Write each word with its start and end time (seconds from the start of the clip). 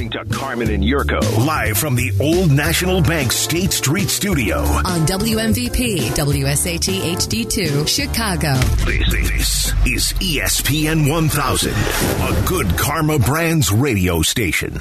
listening 0.00 0.26
to 0.26 0.34
Carmen 0.34 0.70
and 0.70 0.82
Jurko 0.82 1.20
live 1.46 1.76
from 1.76 1.94
the 1.94 2.10
Old 2.20 2.50
National 2.50 3.02
Bank 3.02 3.32
State 3.32 3.70
Street 3.70 4.08
Studio 4.08 4.60
on 4.60 5.06
WMVP 5.06 5.98
WSAT 6.16 7.00
HD2 7.16 7.86
Chicago. 7.86 8.54
This 8.86 9.74
is 9.86 10.14
ESPN 10.20 11.10
1000, 11.10 11.72
a 11.72 12.48
good 12.48 12.78
Karma 12.78 13.18
Brands 13.18 13.70
radio 13.70 14.22
station. 14.22 14.80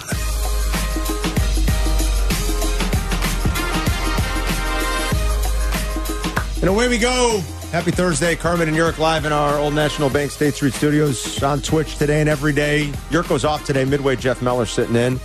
And 6.62 6.70
away 6.70 6.88
we 6.88 6.98
go. 6.98 7.44
Happy 7.72 7.92
Thursday. 7.92 8.36
Carmen 8.36 8.68
and 8.68 8.76
Jurk 8.76 8.98
live 8.98 9.26
in 9.26 9.32
our 9.32 9.60
Old 9.60 9.76
National 9.76 10.10
Bank 10.10 10.32
State 10.32 10.56
Street 10.56 10.74
studios 10.74 11.44
on 11.44 11.62
Twitch 11.62 11.98
today 11.98 12.20
and 12.20 12.28
every 12.28 12.52
day. 12.52 12.88
Jurko's 13.12 13.46
off 13.46 13.64
today. 13.64 13.86
Midway, 13.86 14.16
Jeff 14.16 14.42
Meller 14.42 14.66
sitting 14.66 14.96
in. 14.96 15.20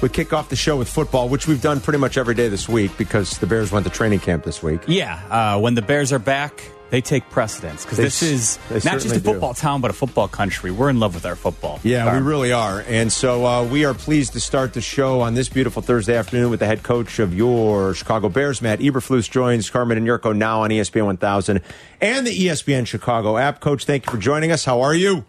We 0.00 0.08
kick 0.08 0.32
off 0.32 0.48
the 0.48 0.54
show 0.54 0.76
with 0.76 0.88
football, 0.88 1.28
which 1.28 1.48
we've 1.48 1.60
done 1.60 1.80
pretty 1.80 1.98
much 1.98 2.16
every 2.16 2.36
day 2.36 2.48
this 2.48 2.68
week 2.68 2.96
because 2.96 3.36
the 3.38 3.48
Bears 3.48 3.72
went 3.72 3.84
to 3.86 3.90
training 3.90 4.20
camp 4.20 4.44
this 4.44 4.62
week. 4.62 4.80
Yeah. 4.86 5.20
Uh, 5.28 5.58
when 5.60 5.74
the 5.74 5.82
Bears 5.82 6.12
are 6.12 6.20
back, 6.20 6.62
they 6.92 7.00
take 7.00 7.30
precedence 7.30 7.86
because 7.86 7.96
this 7.96 8.22
is 8.22 8.58
not 8.84 9.00
just 9.00 9.16
a 9.16 9.20
football 9.20 9.54
do. 9.54 9.60
town, 9.60 9.80
but 9.80 9.90
a 9.90 9.94
football 9.94 10.28
country. 10.28 10.70
We're 10.70 10.90
in 10.90 11.00
love 11.00 11.14
with 11.14 11.24
our 11.24 11.36
football. 11.36 11.80
Yeah, 11.82 12.14
we 12.14 12.22
really 12.22 12.52
are. 12.52 12.84
And 12.86 13.10
so 13.10 13.46
uh, 13.46 13.64
we 13.64 13.86
are 13.86 13.94
pleased 13.94 14.34
to 14.34 14.40
start 14.40 14.74
the 14.74 14.82
show 14.82 15.22
on 15.22 15.32
this 15.32 15.48
beautiful 15.48 15.80
Thursday 15.80 16.14
afternoon 16.14 16.50
with 16.50 16.60
the 16.60 16.66
head 16.66 16.82
coach 16.82 17.18
of 17.18 17.34
your 17.34 17.94
Chicago 17.94 18.28
Bears, 18.28 18.60
Matt 18.60 18.80
Eberflus, 18.80 19.30
joins 19.30 19.70
Carmen 19.70 19.96
and 19.96 20.06
Jurko 20.06 20.36
now 20.36 20.64
on 20.64 20.70
ESPN 20.70 21.06
1000 21.06 21.62
and 22.02 22.26
the 22.26 22.46
ESPN 22.46 22.86
Chicago 22.86 23.38
app. 23.38 23.60
Coach, 23.60 23.86
thank 23.86 24.04
you 24.04 24.12
for 24.12 24.18
joining 24.18 24.52
us. 24.52 24.66
How 24.66 24.82
are 24.82 24.94
you? 24.94 25.24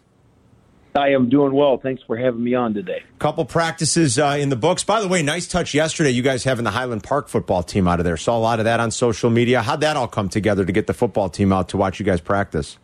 I 0.95 1.09
am 1.09 1.29
doing 1.29 1.53
well. 1.53 1.77
Thanks 1.77 2.03
for 2.03 2.15
having 2.15 2.43
me 2.43 2.53
on 2.53 2.73
today. 2.73 3.03
Couple 3.20 3.45
practices 3.45 4.20
uh, 4.20 4.38
in 4.39 4.49
the 4.49 4.55
books. 4.55 4.83
By 4.83 5.02
the 5.02 5.07
way, 5.07 5.23
nice 5.23 5.47
touch 5.47 5.73
yesterday. 5.73 6.11
You 6.11 6.21
guys 6.21 6.43
having 6.43 6.63
the 6.63 6.71
Highland 6.71 7.03
Park 7.03 7.30
football 7.30 7.63
team 7.63 7.88
out 7.88 7.99
of 7.99 8.05
there. 8.05 8.17
Saw 8.17 8.38
a 8.38 8.39
lot 8.39 8.59
of 8.59 8.66
that 8.66 8.80
on 8.80 8.91
social 8.91 9.30
media. 9.30 9.61
How'd 9.61 9.81
that 9.81 9.97
all 9.97 10.08
come 10.08 10.30
together 10.30 10.66
to 10.66 10.71
get 10.71 10.88
the 10.88 10.94
football 10.94 11.30
team 11.30 11.52
out 11.52 11.69
to 11.69 11.77
watch 11.77 11.99
you 11.99 12.05
guys 12.05 12.21
practice? 12.21 12.77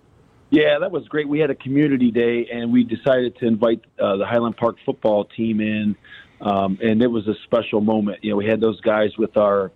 Yeah, 0.50 0.80
that 0.80 0.92
was 0.92 1.08
great. 1.08 1.30
We 1.30 1.40
had 1.40 1.52
a 1.52 1.56
community 1.56 2.10
day, 2.10 2.48
and 2.52 2.74
we 2.74 2.84
decided 2.84 3.38
to 3.38 3.46
invite 3.46 3.82
uh, 4.00 4.18
the 4.18 4.26
Highland 4.26 4.58
Park 4.58 4.78
football 4.84 5.26
team 5.26 5.62
in, 5.62 5.96
um, 6.42 6.80
and 6.82 7.04
it 7.04 7.08
was 7.08 7.28
a 7.28 7.36
special 7.44 7.82
moment. 7.82 8.24
You 8.24 8.32
know, 8.32 8.38
we 8.38 8.48
had 8.48 8.60
those 8.60 8.82
guys 8.82 9.12
with 9.16 9.38
our, 9.38 9.72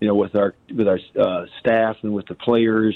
you 0.00 0.06
know, 0.06 0.14
with 0.14 0.36
our 0.36 0.54
with 0.72 0.86
our 0.86 1.00
uh, 1.20 1.46
staff 1.58 1.96
and 2.02 2.14
with 2.14 2.26
the 2.26 2.36
players 2.36 2.94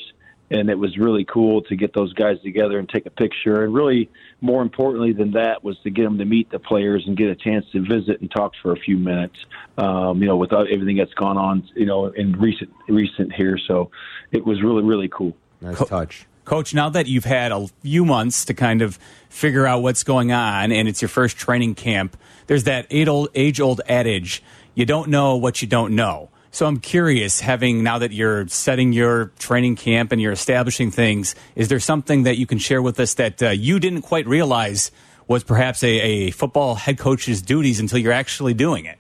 and 0.51 0.71
it 0.71 0.79
was 0.79 0.97
really 0.97 1.25
cool 1.25 1.63
to 1.63 1.77
get 1.77 1.93
those 1.93 2.13
guys 2.13 2.41
together 2.43 2.79
and 2.79 2.89
take 2.89 3.07
a 3.07 3.11
picture. 3.11 3.65
And 3.65 3.75
really, 3.75 4.09
more 4.41 4.63
importantly 4.63 5.13
than 5.13 5.33
that, 5.33 5.65
was 5.65 5.79
to 5.81 5.91
get 5.91 6.05
them 6.05 6.19
to 6.19 6.25
meet 6.25 6.51
the 6.51 6.59
players 6.59 7.05
and 7.07 7.17
get 7.17 7.29
a 7.29 7.35
chance 7.35 7.65
to 7.73 7.81
visit 7.81 8.21
and 8.21 8.31
talk 8.31 8.53
for 8.63 8.73
a 8.73 8.77
few 8.77 8.97
minutes. 8.97 9.37
Um, 9.79 10.21
you 10.21 10.29
know, 10.29 10.37
with 10.37 10.53
everything 10.53 10.97
that's 10.97 11.15
gone 11.15 11.37
on, 11.37 11.69
you 11.75 11.87
know, 11.87 12.07
in 12.07 12.33
recent 12.33 12.71
recent 12.89 13.33
here, 13.33 13.59
so 13.67 13.91
it 14.33 14.45
was 14.45 14.63
really 14.63 14.83
really 14.83 15.09
cool. 15.09 15.37
Nice 15.61 15.87
touch. 15.89 16.27
Coach, 16.45 16.75
now 16.75 16.89
that 16.91 17.09
you've 17.09 17.25
had 17.25 17.51
a 17.51 17.67
few 17.83 18.05
months 18.05 18.45
to 18.45 18.55
kind 18.55 18.81
of 18.81 19.01
figure 19.29 19.67
out 19.67 19.83
what's 19.83 20.05
going 20.05 20.31
on 20.31 20.71
and 20.71 20.87
it's 20.87 21.03
your 21.03 21.09
first 21.09 21.37
training 21.37 21.75
camp, 21.75 22.17
there's 22.47 22.65
that 22.65 22.87
age 22.89 23.61
old 23.61 23.81
adage 23.89 24.45
you 24.77 24.85
don't 24.85 25.09
know 25.09 25.37
what 25.37 25.63
you 25.63 25.67
don't 25.67 25.97
know. 25.97 26.29
So 26.57 26.65
I'm 26.65 26.79
curious, 26.81 27.39
having 27.41 27.83
now 27.83 27.99
that 27.99 28.13
you're 28.13 28.49
setting 28.49 28.95
your 28.95 29.27
training 29.39 29.77
camp 29.77 30.11
and 30.11 30.23
you're 30.23 30.33
establishing 30.33 30.91
things, 30.91 31.35
is 31.55 31.69
there 31.69 31.79
something 31.79 32.23
that 32.23 32.39
you 32.39 32.47
can 32.47 32.57
share 32.57 32.81
with 32.81 32.99
us 32.99 33.13
that 33.13 33.43
uh, 33.43 33.51
you 33.51 33.79
didn't 33.79 34.01
quite 34.01 34.27
realize 34.27 34.91
was 35.29 35.45
perhaps 35.45 35.83
a, 35.83 35.89
a 35.89 36.31
football 36.31 36.75
head 36.75 36.97
coach's 36.97 37.43
duties 37.43 37.79
until 37.79 37.99
you're 37.99 38.11
actually 38.11 38.55
doing 38.55 38.87
it? 38.87 38.97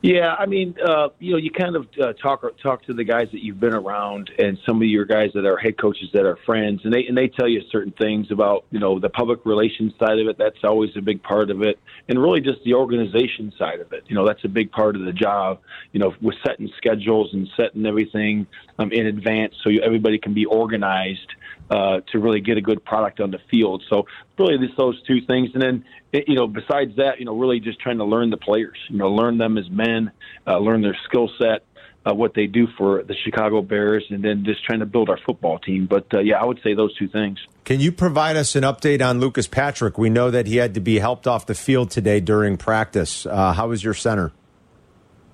Yeah, 0.00 0.36
I 0.38 0.46
mean, 0.46 0.76
uh, 0.84 1.08
you 1.18 1.32
know, 1.32 1.38
you 1.38 1.50
kind 1.50 1.74
of 1.74 1.88
uh, 2.00 2.12
talk 2.12 2.44
talk 2.62 2.84
to 2.84 2.94
the 2.94 3.02
guys 3.02 3.26
that 3.32 3.42
you've 3.42 3.58
been 3.58 3.74
around, 3.74 4.30
and 4.38 4.56
some 4.64 4.76
of 4.76 4.84
your 4.84 5.04
guys 5.04 5.30
that 5.34 5.44
are 5.44 5.56
head 5.56 5.76
coaches 5.76 6.08
that 6.12 6.24
are 6.24 6.38
friends, 6.46 6.82
and 6.84 6.94
they 6.94 7.04
and 7.06 7.18
they 7.18 7.26
tell 7.26 7.48
you 7.48 7.62
certain 7.72 7.92
things 8.00 8.30
about 8.30 8.64
you 8.70 8.78
know 8.78 9.00
the 9.00 9.08
public 9.08 9.44
relations 9.44 9.92
side 9.98 10.20
of 10.20 10.28
it. 10.28 10.38
That's 10.38 10.62
always 10.62 10.90
a 10.96 11.00
big 11.00 11.20
part 11.24 11.50
of 11.50 11.62
it, 11.62 11.80
and 12.08 12.22
really 12.22 12.40
just 12.40 12.62
the 12.64 12.74
organization 12.74 13.52
side 13.58 13.80
of 13.80 13.92
it. 13.92 14.04
You 14.06 14.14
know, 14.14 14.24
that's 14.24 14.44
a 14.44 14.48
big 14.48 14.70
part 14.70 14.94
of 14.94 15.02
the 15.02 15.12
job. 15.12 15.58
You 15.90 15.98
know, 15.98 16.14
with 16.20 16.36
setting 16.46 16.70
schedules 16.76 17.30
and 17.34 17.48
setting 17.56 17.84
everything 17.84 18.46
um, 18.78 18.92
in 18.92 19.08
advance 19.08 19.54
so 19.64 19.70
you, 19.70 19.80
everybody 19.80 20.18
can 20.18 20.32
be 20.32 20.46
organized 20.46 21.34
uh, 21.70 22.00
to 22.12 22.18
really 22.18 22.40
get 22.40 22.56
a 22.56 22.60
good 22.60 22.84
product 22.84 23.20
on 23.20 23.30
the 23.30 23.38
field. 23.50 23.82
So 23.88 24.06
really, 24.38 24.58
just 24.58 24.76
those 24.76 25.00
two 25.02 25.20
things, 25.26 25.50
and 25.54 25.62
then 25.62 25.84
you 26.12 26.34
know, 26.34 26.46
besides 26.46 26.96
that, 26.96 27.18
you 27.18 27.24
know, 27.24 27.36
really 27.36 27.60
just 27.60 27.80
trying 27.80 27.98
to 27.98 28.04
learn 28.04 28.30
the 28.30 28.36
players. 28.36 28.78
You 28.88 28.98
know, 28.98 29.10
learn 29.10 29.38
them 29.38 29.58
as 29.58 29.68
men, 29.70 30.10
uh, 30.46 30.58
learn 30.58 30.82
their 30.82 30.96
skill 31.04 31.30
set. 31.38 31.64
Uh, 32.06 32.14
what 32.14 32.32
they 32.32 32.46
do 32.46 32.66
for 32.78 33.02
the 33.02 33.14
Chicago 33.24 33.60
Bears, 33.60 34.04
and 34.08 34.24
then 34.24 34.44
just 34.44 34.64
trying 34.64 34.78
to 34.78 34.86
build 34.86 35.10
our 35.10 35.18
football 35.26 35.58
team. 35.58 35.84
But 35.84 36.06
uh, 36.14 36.20
yeah, 36.20 36.40
I 36.40 36.44
would 36.44 36.60
say 36.62 36.72
those 36.72 36.96
two 36.96 37.08
things. 37.08 37.38
Can 37.64 37.80
you 37.80 37.92
provide 37.92 38.36
us 38.36 38.56
an 38.56 38.62
update 38.62 39.06
on 39.06 39.20
Lucas 39.20 39.46
Patrick? 39.46 39.98
We 39.98 40.08
know 40.08 40.30
that 40.30 40.46
he 40.46 40.56
had 40.56 40.74
to 40.74 40.80
be 40.80 41.00
helped 41.00 41.26
off 41.26 41.44
the 41.44 41.56
field 41.56 41.90
today 41.90 42.20
during 42.20 42.56
practice. 42.56 43.26
Uh, 43.26 43.52
how 43.52 43.72
is 43.72 43.84
your 43.84 43.92
center? 43.92 44.32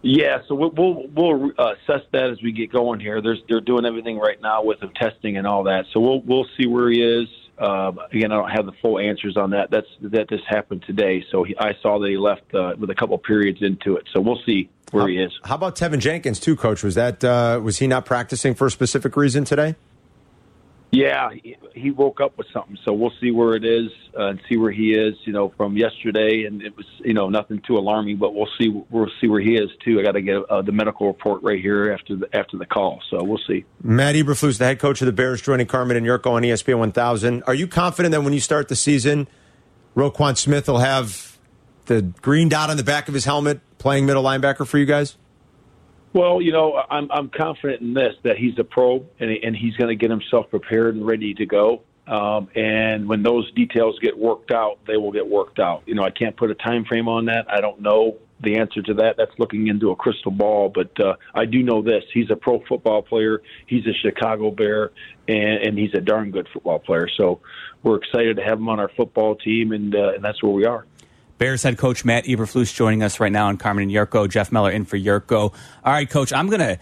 Yeah, 0.05 0.43
so 0.47 0.55
we'll 0.55 0.71
we'll, 0.71 1.07
we'll 1.15 1.53
uh, 1.59 1.73
assess 1.73 2.03
that 2.13 2.31
as 2.31 2.43
we 2.43 2.53
get 2.53 2.71
going 2.71 3.01
here. 3.01 3.23
There's 3.23 3.41
they're 3.49 3.63
doing 3.63 3.87
everything 3.87 4.19
right 4.19 4.41
now 4.41 4.63
with 4.63 4.81
the 4.81 4.89
testing 4.89 5.39
and 5.39 5.47
all 5.47 5.65
that. 5.65 5.87
So 5.93 6.01
we'll 6.01 6.21
we'll 6.21 6.47
see 6.59 6.67
where 6.67 6.91
he 6.91 7.03
is. 7.03 7.27
Uh, 7.59 7.93
again, 8.13 8.31
I 8.31 8.37
don't 8.37 8.51
have 8.51 8.67
the 8.67 8.75
full 8.83 8.99
answers 8.99 9.39
on 9.39 9.51
that. 9.51 9.71
That's 9.71 9.87
that 10.03 10.29
just 10.29 10.45
happened 10.47 10.85
today. 10.87 11.25
So 11.31 11.43
he, 11.43 11.57
I 11.57 11.73
saw 11.81 11.99
that 12.01 12.09
he 12.11 12.19
left 12.19 12.55
uh, 12.55 12.75
with 12.79 12.91
a 12.91 12.95
couple 12.95 13.17
periods 13.17 13.63
into 13.63 13.97
it. 13.97 14.07
So 14.13 14.21
we'll 14.21 14.41
see 14.45 14.69
where 14.91 15.05
how, 15.05 15.09
he 15.09 15.17
is. 15.17 15.33
How 15.43 15.55
about 15.55 15.75
Teven 15.75 16.01
Jenkins 16.01 16.39
too, 16.39 16.55
Coach? 16.55 16.83
Was 16.83 16.97
that 16.97 17.25
uh, 17.25 17.61
was 17.63 17.79
he 17.79 17.87
not 17.87 18.05
practicing 18.05 18.55
for 18.55 18.67
a 18.67 18.71
specific 18.71 19.17
reason 19.17 19.45
today? 19.45 19.75
Yeah, 20.95 21.31
he, 21.75 21.91
woke 21.91 22.21
up 22.21 22.39
with 22.39 22.47
something, 22.53 22.79
so 22.85 22.93
we'll 22.93 23.13
see 23.21 23.33
where 23.33 23.57
it 23.57 23.65
is 23.65 23.91
uh, 24.17 24.27
and 24.27 24.41
see 24.49 24.57
where 24.57 24.71
he 24.71 24.93
is. 24.93 25.15
You 25.25 25.33
know, 25.33 25.53
from 25.57 25.77
yesterday, 25.77 26.45
and 26.45 26.63
it 26.63 26.77
was 26.77 26.87
you 27.05 27.15
know 27.15 27.29
nothing 27.29 27.61
too 27.67 27.77
alarming, 27.77 28.19
but 28.19 28.33
we'll 28.33 28.49
see 28.59 28.69
we'll 28.91 29.11
see 29.21 29.27
where 29.27 29.41
he 29.41 29.57
is 29.57 29.71
too. 29.85 29.99
I 29.99 30.05
got 30.05 30.13
to 30.13 30.23
get 30.23 30.37
uh, 30.49 30.63
the 30.63 30.71
medical 30.71 31.09
report 31.09 31.43
right 31.43 31.61
here 31.61 31.91
after 31.91 32.15
the 32.15 32.29
after 32.37 32.57
the 32.57 32.67
call, 32.67 33.03
so 33.11 33.25
we'll 33.25 33.41
see. 33.47 33.65
Matt 33.83 34.15
Eberflus, 34.15 34.59
the 34.59 34.67
head 34.67 34.79
coach 34.79 35.03
of 35.03 35.07
the 35.07 35.13
Bears, 35.13 35.43
joining 35.43 35.67
Carmen 35.67 35.97
and 35.97 36.07
Jurko 36.07 36.33
on 36.33 36.43
ESPN 36.43 36.79
1000. 36.79 37.43
Are 37.45 37.55
you 37.55 37.67
confident 37.67 38.13
that 38.13 38.23
when 38.23 38.33
you 38.33 38.41
start 38.41 38.69
the 38.69 38.77
season, 38.77 39.27
Roquan 39.97 40.37
Smith 40.37 40.69
will 40.69 40.79
have 40.79 41.39
the 41.87 42.03
green 42.03 42.49
dot 42.49 42.71
on 42.71 42.77
the 42.77 42.85
back 42.85 43.09
of 43.09 43.15
his 43.15 43.25
helmet 43.25 43.61
playing 43.79 44.07
middle 44.07 44.23
linebacker 44.23 44.65
for 44.67 44.79
you 44.79 44.87
guys? 44.87 45.17
Well, 46.15 46.41
you 46.41 46.53
know, 46.53 46.81
I'm 46.89 47.11
I'm 47.11 47.29
confident 47.29 47.83
in 47.83 47.93
this 47.93 48.15
that 48.23 48.39
he's 48.39 48.57
a 48.59 48.65
pro 48.65 49.05
and 49.19 49.31
he, 49.31 49.43
and 49.43 49.55
he's 49.55 49.75
going 49.75 49.89
to 49.89 49.97
get 49.97 50.11
himself 50.11 50.49
prepared 50.49 50.95
and 50.95 51.05
ready 51.05 51.35
to 51.35 51.45
go. 51.45 51.83
Um, 52.07 52.49
and 52.55 53.09
when 53.09 53.23
those 53.23 53.51
details 53.53 53.99
get 54.01 54.17
worked 54.17 54.53
out, 54.53 54.79
they 54.87 54.97
will 54.97 55.11
get 55.11 55.27
worked 55.27 55.59
out. 55.59 55.83
You 55.87 55.95
know, 55.97 56.05
I 56.05 56.11
can't 56.11 56.37
put 56.37 56.51
a 56.51 56.55
time 56.55 56.85
frame 56.85 57.09
on 57.09 57.25
that. 57.27 57.47
I 57.51 57.61
don't 57.61 57.81
know 57.81 58.19
the 58.41 58.59
answer 58.59 58.83
to 58.83 58.95
that. 58.95 59.17
That's 59.17 59.33
looking 59.39 59.67
into 59.67 59.91
a 59.91 59.97
crystal 59.97 60.31
ball. 60.31 60.71
But 60.73 61.01
uh, 61.01 61.15
I 61.35 61.47
do 61.47 61.65
know 61.65 61.83
this: 61.83 62.05
he's 62.13 62.31
a 62.31 62.37
pro 62.37 62.63
football 62.69 63.03
player. 63.03 63.43
He's 63.67 63.85
a 63.87 63.95
Chicago 63.95 64.53
Bear, 64.53 64.93
and, 65.27 65.67
and 65.67 65.79
he's 65.79 65.95
a 65.95 66.01
darn 66.01 66.31
good 66.31 66.47
football 66.53 66.79
player. 66.79 67.09
So 67.17 67.41
we're 67.83 67.97
excited 67.97 68.37
to 68.37 68.45
have 68.45 68.59
him 68.59 68.69
on 68.69 68.79
our 68.79 68.91
football 68.97 69.35
team, 69.35 69.73
and 69.73 69.93
uh, 69.97 70.13
and 70.15 70.23
that's 70.23 70.41
where 70.45 70.53
we 70.53 70.65
are. 70.65 70.87
Bears 71.39 71.63
head 71.63 71.79
coach 71.79 72.05
Matt 72.05 72.25
Eberflus 72.25 72.75
joining 72.75 73.03
us 73.03 73.21
right 73.21 73.33
now 73.33 73.49
on 73.49 73.57
Carmen 73.57 73.85
and 73.85 73.93
Jurko. 73.93 74.29
Jeff 74.29 74.53
Meller 74.53 74.71
in 74.71 74.85
for 74.85 74.99
Jurko. 74.99 75.41
All 75.41 75.53
right, 75.85 76.09
coach, 76.09 76.33
I'm 76.33 76.49
going 76.49 76.61
to 76.61 76.79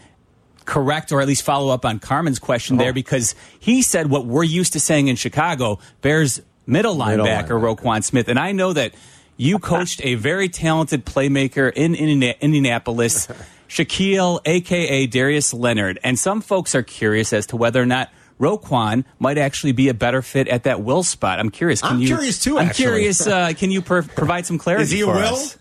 correct 0.65 1.13
or 1.13 1.21
at 1.21 1.29
least 1.29 1.43
follow 1.43 1.73
up 1.73 1.85
on 1.85 1.99
Carmen's 1.99 2.39
question 2.39 2.77
oh. 2.77 2.79
there 2.79 2.93
because 2.93 3.35
he 3.59 3.83
said 3.83 4.09
what 4.09 4.27
we're 4.27 4.45
used 4.45 4.75
to 4.75 4.81
saying 4.81 5.09
in 5.09 5.17
Chicago 5.17 5.79
Bears 6.01 6.41
middle 6.67 6.97
linebacker, 6.97 7.09
middle 7.09 7.27
linebacker. 7.27 7.77
Roquan 7.77 8.05
Smith. 8.05 8.29
And 8.29 8.39
I 8.39 8.53
know 8.53 8.73
that 8.73 8.95
you 9.37 9.59
coached 9.61 10.05
a 10.05 10.15
very 10.15 10.49
talented 10.49 11.05
playmaker 11.05 11.73
in 11.73 11.95
Indianapolis, 11.95 13.29
Shaquille, 13.69 14.41
a.k.a. 14.45 15.07
Darius 15.07 15.55
Leonard. 15.55 15.99
And 16.05 16.19
some 16.19 16.41
folks 16.41 16.75
are 16.75 16.83
curious 16.83 17.33
as 17.33 17.47
to 17.49 17.57
whether 17.57 17.81
or 17.81 17.87
not 17.87 18.11
Roquan 18.43 19.05
might 19.19 19.39
actually 19.39 19.73
be 19.73 19.89
a 19.89 19.95
better 19.95 20.21
fit 20.21 20.49
at 20.49 20.65
that 20.65 20.83
will 20.83 21.05
spot. 21.05 21.39
I'm 21.39 21.51
curious. 21.51 21.81
Can 21.81 21.93
I'm 21.93 22.01
you, 22.01 22.09
curious 22.09 22.43
too. 22.43 22.59
I'm 22.59 22.69
actually. 22.69 22.85
curious. 22.85 23.27
Uh, 23.27 23.53
can 23.57 23.71
you 23.71 23.81
per- 23.81 24.03
provide 24.03 24.47
some 24.47 24.59
clarity? 24.59 24.83
Is 24.85 24.91
he 24.91 25.01
a 25.03 25.07
will? 25.07 25.17
Us? 25.17 25.59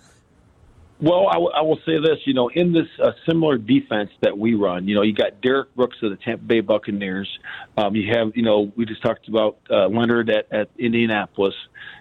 Well, 0.99 1.27
I, 1.29 1.33
w- 1.33 1.51
I 1.55 1.61
will 1.61 1.79
say 1.85 1.99
this. 1.99 2.17
You 2.25 2.33
know, 2.33 2.49
in 2.49 2.73
this 2.73 2.87
uh, 3.01 3.11
similar 3.27 3.57
defense 3.57 4.11
that 4.21 4.37
we 4.37 4.55
run, 4.55 4.87
you 4.87 4.95
know, 4.95 5.03
you 5.03 5.13
got 5.13 5.41
Derrick 5.41 5.73
Brooks 5.75 5.97
of 6.01 6.11
the 6.11 6.17
Tampa 6.17 6.43
Bay 6.43 6.61
Buccaneers. 6.61 7.29
Um, 7.77 7.95
you 7.95 8.13
have, 8.13 8.35
you 8.35 8.43
know, 8.43 8.71
we 8.75 8.85
just 8.85 9.01
talked 9.01 9.27
about 9.27 9.57
uh, 9.69 9.87
Leonard 9.87 10.29
at, 10.29 10.51
at 10.51 10.69
Indianapolis. 10.77 11.55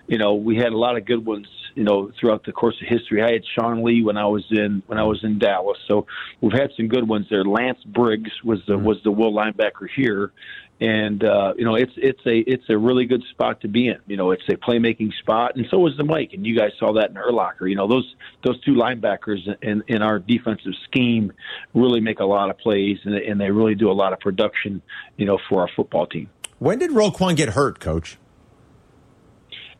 You 0.06 0.18
know, 0.18 0.34
we 0.34 0.56
had 0.56 0.72
a 0.72 0.78
lot 0.78 0.96
of 0.96 1.04
good 1.04 1.24
ones 1.24 1.46
you 1.74 1.84
know, 1.84 2.10
throughout 2.18 2.44
the 2.44 2.52
course 2.52 2.76
of 2.82 2.88
history. 2.88 3.22
I 3.22 3.32
had 3.32 3.42
Sean 3.54 3.82
Lee 3.82 4.02
when 4.02 4.16
I 4.16 4.26
was 4.26 4.44
in 4.50 4.82
when 4.86 4.98
I 4.98 5.04
was 5.04 5.22
in 5.22 5.38
Dallas, 5.38 5.78
so 5.88 6.06
we've 6.40 6.52
had 6.52 6.70
some 6.76 6.88
good 6.88 7.08
ones 7.08 7.26
there. 7.30 7.44
Lance 7.44 7.82
Briggs 7.84 8.30
was 8.44 8.60
the 8.66 8.76
was 8.76 8.98
the 9.04 9.10
will 9.10 9.32
linebacker 9.32 9.88
here, 9.94 10.32
and 10.80 11.22
uh, 11.22 11.52
you 11.56 11.64
know 11.64 11.74
it's 11.74 11.92
it's 11.96 12.20
a 12.26 12.38
it's 12.38 12.64
a 12.70 12.78
really 12.78 13.04
good 13.04 13.22
spot 13.30 13.60
to 13.60 13.68
be 13.68 13.88
in. 13.88 13.98
You 14.06 14.16
know, 14.16 14.30
it's 14.30 14.42
a 14.48 14.56
playmaking 14.56 15.12
spot, 15.18 15.56
and 15.56 15.66
so 15.70 15.86
is 15.86 15.96
the 15.98 16.04
Mike. 16.04 16.30
And 16.32 16.46
you 16.46 16.56
guys 16.56 16.70
saw 16.78 16.94
that 16.94 17.10
in 17.10 17.16
Urlacher. 17.16 17.68
You 17.68 17.76
know, 17.76 17.86
those 17.86 18.14
those 18.44 18.60
two 18.64 18.72
linebackers 18.72 19.40
in 19.62 19.82
in 19.88 20.02
our 20.02 20.18
defensive 20.18 20.72
scheme 20.84 21.32
really 21.74 22.00
make 22.00 22.20
a 22.20 22.24
lot 22.24 22.48
of 22.48 22.58
plays, 22.58 22.98
and, 23.04 23.14
and 23.14 23.40
they 23.40 23.50
really 23.50 23.74
do 23.74 23.90
a 23.90 23.92
lot 23.92 24.12
of 24.14 24.20
production. 24.20 24.80
You 25.16 25.26
know, 25.26 25.38
for 25.48 25.60
our 25.60 25.68
football 25.76 26.06
team. 26.06 26.30
When 26.58 26.78
did 26.78 26.90
Roquan 26.90 27.36
get 27.36 27.50
hurt, 27.50 27.78
Coach? 27.80 28.16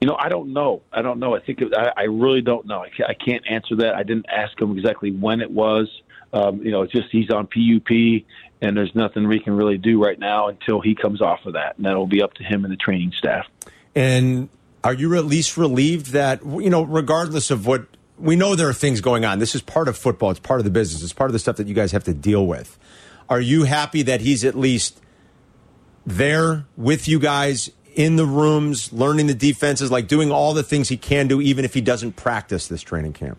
You 0.01 0.09
know, 0.09 0.17
I 0.19 0.31
don't 0.31 0.55
know. 0.55 0.83
I 0.91 1.03
don't 1.03 1.19
know. 1.19 1.37
I 1.37 1.41
think 1.41 1.61
it, 1.61 1.75
I, 1.77 1.93
I 1.95 2.03
really 2.05 2.41
don't 2.41 2.67
know. 2.67 2.83
I 2.83 3.15
can't 3.15 3.45
answer 3.49 3.77
that. 3.77 3.95
I 3.95 4.03
didn't 4.03 4.27
ask 4.31 4.59
him 4.59 4.77
exactly 4.77 5.11
when 5.11 5.43
it 5.43 5.51
was. 5.51 5.89
Um, 6.33 6.63
you 6.63 6.71
know, 6.71 6.83
it's 6.83 6.93
just 6.93 7.09
he's 7.11 7.31
on 7.31 7.47
PUP, 7.47 8.25
and 8.61 8.77
there's 8.77 8.95
nothing 8.95 9.27
we 9.27 9.41
can 9.41 9.57
really 9.57 9.79
do 9.79 10.03
right 10.03 10.19
now 10.19 10.49
until 10.49 10.81
he 10.81 10.95
comes 10.95 11.21
off 11.21 11.47
of 11.47 11.55
that, 11.55 11.77
and 11.77 11.87
that'll 11.87 12.07
be 12.07 12.23
up 12.23 12.35
to 12.35 12.45
him 12.45 12.65
and 12.65 12.73
the 12.73 12.77
training 12.77 13.13
staff. 13.17 13.47
And 13.95 14.49
are 14.85 14.95
you 14.95 15.15
at 15.17 15.25
least 15.25 15.57
relieved 15.57 16.13
that 16.13 16.45
you 16.45 16.71
know, 16.71 16.83
regardless 16.83 17.51
of 17.51 17.67
what 17.67 17.87
we 18.21 18.37
know, 18.37 18.55
there 18.55 18.69
are 18.69 18.75
things 18.75 19.01
going 19.01 19.25
on. 19.25 19.39
This 19.39 19.55
is 19.55 19.63
part 19.63 19.89
of 19.89 19.97
football. 19.97 20.31
It's 20.31 20.41
part 20.41 20.61
of 20.61 20.65
the 20.65 20.71
business. 20.71 21.03
It's 21.03 21.13
part 21.13 21.31
of 21.31 21.33
the 21.33 21.39
stuff 21.39 21.57
that 21.57 21.67
you 21.67 21.75
guys 21.75 21.93
have 21.93 22.05
to 22.05 22.15
deal 22.15 22.47
with. 22.47 22.79
Are 23.29 23.41
you 23.41 23.65
happy 23.65 24.03
that 24.03 24.21
he's 24.21 24.45
at 24.45 24.55
least 24.55 25.01
there 26.05 26.67
with 26.77 27.09
you 27.09 27.19
guys 27.19 27.71
in 27.95 28.17
the 28.17 28.27
rooms, 28.27 28.93
learning 28.93 29.27
the 29.27 29.35
defenses, 29.35 29.91
like 29.91 30.07
doing 30.07 30.31
all 30.31 30.53
the 30.53 30.63
things 30.63 30.89
he 30.89 30.97
can 30.97 31.29
do, 31.29 31.41
even 31.41 31.65
if 31.65 31.75
he 31.75 31.81
doesn't 31.81 32.17
practice 32.17 32.69
this 32.69 32.83
training 32.83 33.13
camp? 33.15 33.39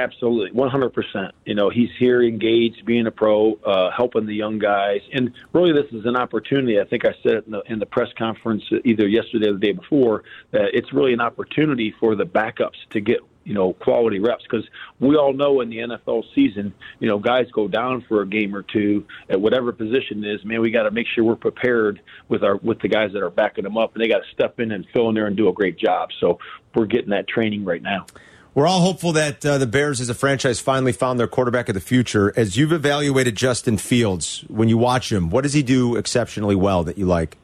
Absolutely, 0.00 0.50
one 0.52 0.70
hundred 0.70 0.94
percent. 0.94 1.34
You 1.44 1.54
know, 1.54 1.68
he's 1.68 1.90
here, 1.98 2.22
engaged, 2.22 2.86
being 2.86 3.06
a 3.06 3.10
pro, 3.10 3.52
uh, 3.66 3.90
helping 3.90 4.24
the 4.24 4.34
young 4.34 4.58
guys, 4.58 5.02
and 5.12 5.34
really, 5.52 5.72
this 5.74 5.92
is 5.92 6.06
an 6.06 6.16
opportunity. 6.16 6.80
I 6.80 6.84
think 6.84 7.04
I 7.04 7.14
said 7.22 7.34
it 7.34 7.44
in 7.44 7.52
the, 7.52 7.60
in 7.66 7.78
the 7.80 7.84
press 7.86 8.08
conference 8.16 8.64
either 8.82 9.06
yesterday 9.06 9.48
or 9.48 9.52
the 9.52 9.58
day 9.58 9.72
before 9.72 10.24
that 10.52 10.70
it's 10.72 10.90
really 10.94 11.12
an 11.12 11.20
opportunity 11.20 11.94
for 12.00 12.14
the 12.14 12.24
backups 12.24 12.78
to 12.90 13.00
get 13.00 13.18
you 13.44 13.52
know 13.52 13.74
quality 13.74 14.20
reps 14.20 14.42
because 14.44 14.66
we 15.00 15.16
all 15.16 15.34
know 15.34 15.60
in 15.60 15.68
the 15.68 15.78
NFL 15.78 16.24
season, 16.34 16.72
you 16.98 17.06
know, 17.06 17.18
guys 17.18 17.50
go 17.50 17.68
down 17.68 18.00
for 18.08 18.22
a 18.22 18.26
game 18.26 18.56
or 18.56 18.62
two 18.62 19.06
at 19.28 19.38
whatever 19.38 19.70
position 19.70 20.24
it 20.24 20.34
is. 20.34 20.44
Man, 20.46 20.62
we 20.62 20.70
got 20.70 20.84
to 20.84 20.90
make 20.90 21.08
sure 21.08 21.24
we're 21.24 21.36
prepared 21.36 22.00
with 22.26 22.42
our 22.42 22.56
with 22.56 22.80
the 22.80 22.88
guys 22.88 23.12
that 23.12 23.22
are 23.22 23.28
backing 23.28 23.64
them 23.64 23.76
up, 23.76 23.94
and 23.94 24.02
they 24.02 24.08
got 24.08 24.22
to 24.22 24.30
step 24.32 24.60
in 24.60 24.72
and 24.72 24.86
fill 24.94 25.10
in 25.10 25.14
there 25.14 25.26
and 25.26 25.36
do 25.36 25.50
a 25.50 25.52
great 25.52 25.76
job. 25.76 26.08
So 26.20 26.38
we're 26.74 26.86
getting 26.86 27.10
that 27.10 27.28
training 27.28 27.66
right 27.66 27.82
now. 27.82 28.06
We're 28.52 28.66
all 28.66 28.80
hopeful 28.80 29.12
that 29.12 29.46
uh, 29.46 29.58
the 29.58 29.66
Bears, 29.66 30.00
as 30.00 30.08
a 30.08 30.14
franchise, 30.14 30.58
finally 30.58 30.90
found 30.90 31.20
their 31.20 31.28
quarterback 31.28 31.68
of 31.68 31.74
the 31.74 31.80
future. 31.80 32.32
As 32.36 32.56
you've 32.56 32.72
evaluated 32.72 33.36
Justin 33.36 33.78
Fields, 33.78 34.44
when 34.48 34.68
you 34.68 34.76
watch 34.76 35.12
him, 35.12 35.30
what 35.30 35.42
does 35.42 35.52
he 35.52 35.62
do 35.62 35.94
exceptionally 35.94 36.56
well 36.56 36.82
that 36.82 36.98
you 36.98 37.06
like? 37.06 37.36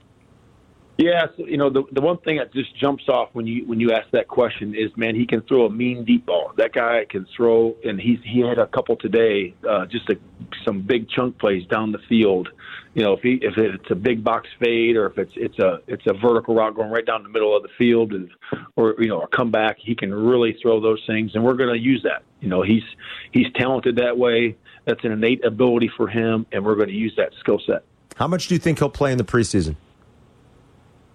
Yeah, 0.99 1.27
so, 1.37 1.45
you 1.47 1.59
know 1.59 1.69
the 1.69 1.83
the 1.93 2.01
one 2.01 2.17
thing 2.19 2.39
that 2.39 2.55
just 2.55 2.75
jumps 2.75 3.05
off 3.09 3.29
when 3.35 3.47
you 3.47 3.67
when 3.67 3.81
you 3.81 3.93
ask 3.93 4.11
that 4.13 4.29
question 4.29 4.75
is, 4.75 4.91
man, 4.97 5.15
he 5.15 5.27
can 5.27 5.43
throw 5.43 5.67
a 5.67 5.71
mean 5.71 6.05
deep 6.05 6.25
ball. 6.25 6.53
That 6.57 6.73
guy 6.73 7.05
can 7.09 7.27
throw, 7.37 7.77
and 7.85 8.01
he's 8.01 8.19
he 8.25 8.41
had 8.41 8.59
a 8.59 8.67
couple 8.67 8.97
today, 8.97 9.55
uh, 9.69 9.85
just 9.87 10.09
a, 10.09 10.17
some 10.65 10.81
big 10.81 11.11
chunk 11.11 11.39
plays 11.39 11.67
down 11.67 11.93
the 11.93 11.99
field. 12.09 12.49
You 12.95 13.05
know, 13.05 13.13
if 13.13 13.21
he 13.21 13.35
if 13.43 13.59
it's 13.59 13.91
a 13.91 13.95
big 13.95 14.25
box 14.25 14.49
fade 14.59 14.97
or 14.97 15.07
if 15.07 15.19
it's 15.19 15.33
it's 15.37 15.59
a 15.59 15.81
it's 15.87 16.07
a 16.07 16.15
vertical 16.15 16.55
route 16.55 16.75
going 16.75 16.91
right 16.91 17.05
down 17.05 17.23
the 17.25 17.29
middle 17.29 17.55
of 17.55 17.63
the 17.63 17.69
field, 17.77 18.13
and, 18.15 18.31
or 18.77 18.95
you 18.99 19.09
know 19.09 19.21
a 19.21 19.29
comeback, 19.29 19.77
he 19.79 19.95
can 19.95 20.15
really 20.15 20.57
throw 20.63 20.81
those 20.81 21.03
things, 21.07 21.33
and 21.35 21.45
we're 21.45 21.55
going 21.55 21.75
to 21.75 21.79
use 21.79 22.03
that. 22.05 22.23
You 22.41 22.49
know, 22.49 22.63
he's 22.63 22.85
he's 23.33 23.53
talented 23.55 23.97
that 23.97 24.17
way. 24.17 24.57
That's 24.87 25.05
an 25.05 25.13
innate 25.13 25.45
ability 25.45 25.91
for 25.95 26.09
him, 26.09 26.47
and 26.53 26.65
we're 26.65 26.77
going 26.77 26.89
to 26.89 26.95
use 26.95 27.13
that 27.19 27.33
skill 27.41 27.61
set. 27.67 27.85
How 28.15 28.29
much 28.29 28.49
do 28.49 28.55
you 28.55 28.59
think 28.59 28.79
he'll 28.79 28.89
play 28.89 29.13
in 29.13 29.19
the 29.19 29.25
preseason? 29.25 29.77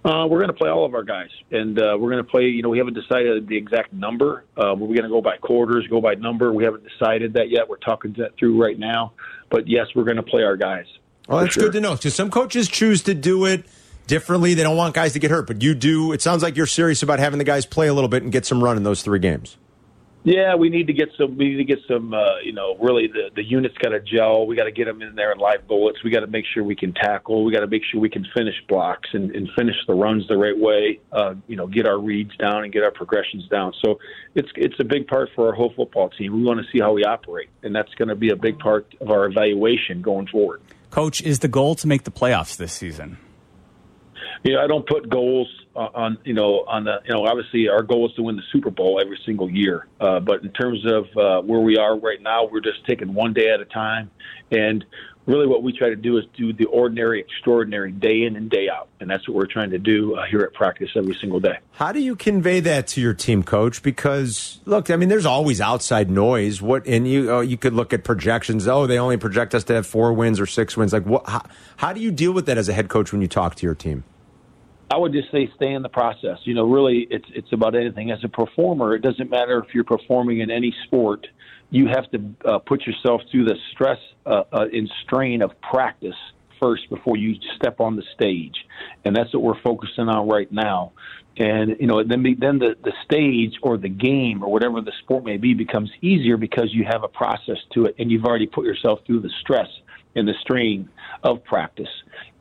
Uh, 0.04 0.26
we're 0.28 0.40
going 0.40 0.48
to 0.48 0.54
play 0.54 0.70
all 0.70 0.84
of 0.84 0.96
our 0.96 1.04
guys, 1.04 1.30
and 1.52 1.78
uh, 1.78 1.96
we're 2.00 2.10
going 2.10 2.24
to 2.24 2.30
play. 2.30 2.46
You 2.46 2.64
know, 2.64 2.70
we 2.70 2.80
haven't 2.80 2.96
decided 2.96 3.48
the 3.48 3.56
exact 3.56 3.94
number. 3.94 4.46
Uh, 4.58 4.74
we're 4.76 4.88
going 4.88 5.04
to 5.04 5.10
go 5.10 5.22
by 5.22 5.38
quarters, 5.38 5.86
go 5.88 6.02
by 6.02 6.16
number. 6.16 6.52
We 6.52 6.64
haven't 6.64 6.86
decided 6.88 7.34
that 7.34 7.50
yet. 7.50 7.70
We're 7.70 7.78
talking 7.78 8.14
that 8.18 8.36
through 8.38 8.60
right 8.62 8.78
now. 8.78 9.14
But 9.52 9.68
yes, 9.68 9.88
we're 9.96 10.06
going 10.06 10.18
to 10.18 10.24
play 10.24 10.42
our 10.42 10.58
guys. 10.58 10.86
Well, 11.28 11.42
that's 11.42 11.54
sure. 11.54 11.66
good 11.66 11.74
to 11.74 11.82
know. 11.82 11.96
Because 11.96 12.16
some 12.16 12.32
coaches 12.32 12.68
choose 12.68 13.04
to 13.04 13.14
do 13.14 13.46
it 13.46 13.66
differently. 14.08 14.56
They 14.56 14.64
don't 14.64 14.76
want 14.76 14.96
guys 14.96 15.14
to 15.14 15.20
get 15.20 15.30
hurt, 15.30 15.46
but 15.46 15.62
you 15.62 15.76
do. 15.76 16.14
It 16.14 16.22
sounds 16.22 16.42
like 16.42 16.58
you're 16.58 16.66
serious 16.66 17.04
about 17.04 17.20
having 17.20 17.38
the 17.38 17.46
guys 17.46 17.68
play 17.68 17.88
a 17.88 17.94
little 17.94 18.10
bit 18.10 18.24
and 18.24 18.32
get 18.32 18.46
some 18.46 18.64
run 18.64 18.78
in 18.78 18.84
those 18.84 19.04
three 19.04 19.20
games. 19.20 19.56
Yeah, 20.24 20.54
we 20.56 20.70
need 20.70 20.88
to 20.88 20.94
get 20.94 21.10
some. 21.18 21.36
We 21.36 21.50
need 21.50 21.58
to 21.58 21.64
get 21.64 21.80
some. 21.88 22.14
Uh, 22.14 22.40
you 22.44 22.54
know, 22.54 22.78
really, 22.80 23.08
the 23.08 23.32
the 23.36 23.44
units 23.44 23.76
got 23.80 23.90
to 23.90 24.00
gel. 24.00 24.46
We 24.46 24.56
got 24.56 24.66
to 24.66 24.72
get 24.72 24.86
them 24.86 25.02
in 25.02 25.16
there 25.16 25.32
in 25.32 25.40
live 25.40 25.68
bullets. 25.68 26.04
We 26.04 26.12
got 26.12 26.20
to 26.20 26.28
make 26.28 26.46
sure 26.54 26.64
we 26.64 26.76
can 26.76 26.94
tackle. 26.94 27.44
We 27.44 27.52
got 27.52 27.62
to 27.62 27.68
make 27.68 27.82
sure 27.92 28.00
we 28.00 28.10
can 28.10 28.28
finish 28.36 28.54
blocks 28.68 29.10
and, 29.14 29.36
and 29.36 29.50
finish 29.58 29.76
the 29.88 29.96
runs 29.96 30.28
the 30.28 30.38
right 30.38 30.58
way. 30.58 31.00
Uh, 31.12 31.36
you 31.48 31.56
know, 31.56 31.66
get 31.66 31.88
our 31.88 31.98
reads 31.98 32.36
down 32.38 32.64
and 32.64 32.72
get 32.72 32.84
our 32.84 32.92
progressions 32.92 33.48
down. 33.48 33.74
So 33.84 34.00
it's 34.36 34.50
it's 34.56 34.76
a 34.80 34.84
big 34.84 35.08
part 35.08 35.30
for 35.36 35.48
our 35.48 35.54
whole 35.54 35.74
football 35.76 36.10
team. 36.10 36.34
We 36.34 36.44
want 36.44 36.60
to 36.60 36.72
see 36.72 36.80
how 36.80 36.94
we 36.94 37.04
operate, 37.04 37.50
and 37.64 37.76
that's 37.76 37.94
going 37.96 38.10
to 38.10 38.16
be 38.16 38.30
a 38.30 38.36
big 38.36 38.60
part 38.60 38.94
of 39.02 39.10
our 39.10 39.26
evaluation 39.26 40.04
going 40.04 40.28
forward. 40.28 40.62
Coach, 40.92 41.22
is 41.22 41.40
the 41.40 41.48
goal 41.48 41.74
to 41.76 41.88
make 41.88 42.04
the 42.04 42.12
playoffs 42.12 42.58
this 42.58 42.74
season? 42.74 43.18
You 44.44 44.54
know, 44.54 44.62
I 44.62 44.68
don't 44.68 44.88
put 44.88 45.10
goals 45.10 45.48
on, 45.76 46.18
you 46.24 46.34
know, 46.34 46.66
on 46.68 46.84
the, 46.86 47.00
you 47.06 47.14
know, 47.14 47.26
obviously 47.26 47.70
our 47.70 47.84
goal 47.84 48.10
is 48.10 48.16
to 48.16 48.24
win 48.24 48.36
the 48.36 48.44
Super 48.52 48.72
Bowl 48.72 49.00
every 49.02 49.20
single 49.26 49.50
year. 49.50 49.88
Uh, 50.00 50.20
but 50.20 50.44
in 50.44 50.52
terms 50.52 50.86
of 50.86 51.06
uh, 51.18 51.42
where 51.42 51.60
we 51.60 51.78
are 51.78 51.98
right 51.98 52.22
now, 52.22 52.46
we're 52.46 52.62
just 52.62 52.86
taking 52.88 53.14
one 53.14 53.34
day 53.34 53.52
at 53.52 53.62
a 53.62 53.66
time. 53.66 54.10
And 54.52 54.84
really 55.28 55.46
what 55.46 55.62
we 55.62 55.72
try 55.72 55.90
to 55.90 55.96
do 55.96 56.18
is 56.18 56.26
do 56.36 56.54
the 56.54 56.66
ordinary, 56.66 57.20
extraordinary 57.20 57.92
day 57.92 58.24
in 58.24 58.36
and 58.36 58.50
day 58.50 58.68
out. 58.68 58.90
And 59.00 59.10
that's 59.10 59.28
what 59.28 59.38
we're 59.38 59.46
trying 59.46 59.70
to 59.70 59.78
do 59.78 60.16
uh, 60.16 60.26
here 60.26 60.42
at 60.42 60.54
practice 60.54 60.90
every 60.96 61.16
single 61.22 61.40
day. 61.40 61.60
How 61.74 61.92
do 61.92 62.00
you 62.00 62.16
convey 62.16 62.60
that 62.62 62.88
to 62.88 63.02
your 63.02 63.14
team, 63.14 63.44
coach? 63.44 63.84
Because 63.84 64.60
look, 64.66 64.90
I 64.90 64.96
mean, 64.96 65.10
there's 65.10 65.28
always 65.28 65.62
outside 65.62 66.10
noise. 66.10 66.62
What, 66.62 66.88
and 66.88 67.08
you, 67.08 67.32
oh, 67.32 67.42
you 67.42 67.58
could 67.58 67.74
look 67.74 67.94
at 67.94 68.04
projections. 68.04 68.68
Oh, 68.68 68.88
they 68.88 68.98
only 68.98 69.18
project 69.18 69.54
us 69.54 69.64
to 69.66 69.76
have 69.76 69.86
four 69.86 70.14
wins 70.14 70.40
or 70.40 70.48
six 70.48 70.76
wins. 70.76 70.94
Like 70.94 71.06
what, 71.06 71.30
how, 71.30 71.44
how 71.78 71.94
do 71.94 72.02
you 72.02 72.12
deal 72.12 72.32
with 72.32 72.48
that 72.48 72.58
as 72.58 72.68
a 72.68 72.74
head 72.74 72.90
coach 72.90 73.12
when 73.12 73.22
you 73.22 73.28
talk 73.28 73.54
to 73.56 73.66
your 73.66 73.76
team? 73.76 74.04
I 74.92 74.98
would 74.98 75.14
just 75.14 75.32
say 75.32 75.50
stay 75.56 75.72
in 75.72 75.84
the 75.84 75.90
process. 75.90 76.40
You 76.44 76.54
know, 76.54 76.66
really, 76.66 77.08
it's 77.10 77.26
it's 77.34 77.54
about 77.54 77.76
anything. 77.76 78.12
As 78.12 78.20
a 78.26 78.28
performer, 78.28 78.94
it 78.94 79.02
doesn't 79.02 79.30
matter 79.30 79.58
if 79.60 79.74
you're 79.74 79.86
performing 79.86 80.42
in 80.42 80.52
any 80.52 80.76
sport. 80.86 81.26
You 81.70 81.88
have 81.88 82.12
to 82.12 82.20
uh, 82.44 82.60
put 82.60 82.86
yourself 82.86 83.22
through 83.32 83.46
the 83.46 83.56
stress 83.72 84.00
uh, 84.26 84.44
uh, 84.52 84.66
and 84.74 84.92
strain 85.06 85.42
of 85.42 85.52
practice 85.62 86.16
first 86.60 86.90
before 86.90 87.16
you 87.16 87.36
step 87.56 87.80
on 87.80 87.96
the 87.96 88.04
stage, 88.14 88.66
and 89.06 89.16
that's 89.16 89.34
what 89.34 89.44
we're 89.44 89.62
focusing 89.62 90.10
on 90.10 90.28
right 90.28 90.52
now. 90.52 90.92
And 91.38 91.78
you 91.80 91.88
know, 91.88 92.04
then 92.04 92.22
be, 92.22 92.34
then 92.34 92.60
the 92.60 92.76
the 92.84 92.92
stage 93.06 93.54
or 93.62 93.78
the 93.78 93.88
game 93.88 94.44
or 94.44 94.52
whatever 94.52 94.82
the 94.82 94.92
sport 95.04 95.24
may 95.24 95.38
be 95.38 95.54
becomes 95.54 95.90
easier 96.02 96.36
because 96.36 96.74
you 96.74 96.84
have 96.84 97.06
a 97.06 97.08
process 97.08 97.60
to 97.76 97.86
it, 97.86 97.96
and 97.98 98.12
you've 98.12 98.26
already 98.26 98.48
put 98.48 98.66
yourself 98.66 99.00
through 99.08 99.22
the 99.22 99.32
stress 99.40 99.70
and 100.16 100.28
the 100.28 100.34
strain 100.42 100.90
of 101.24 101.44
practice 101.44 101.90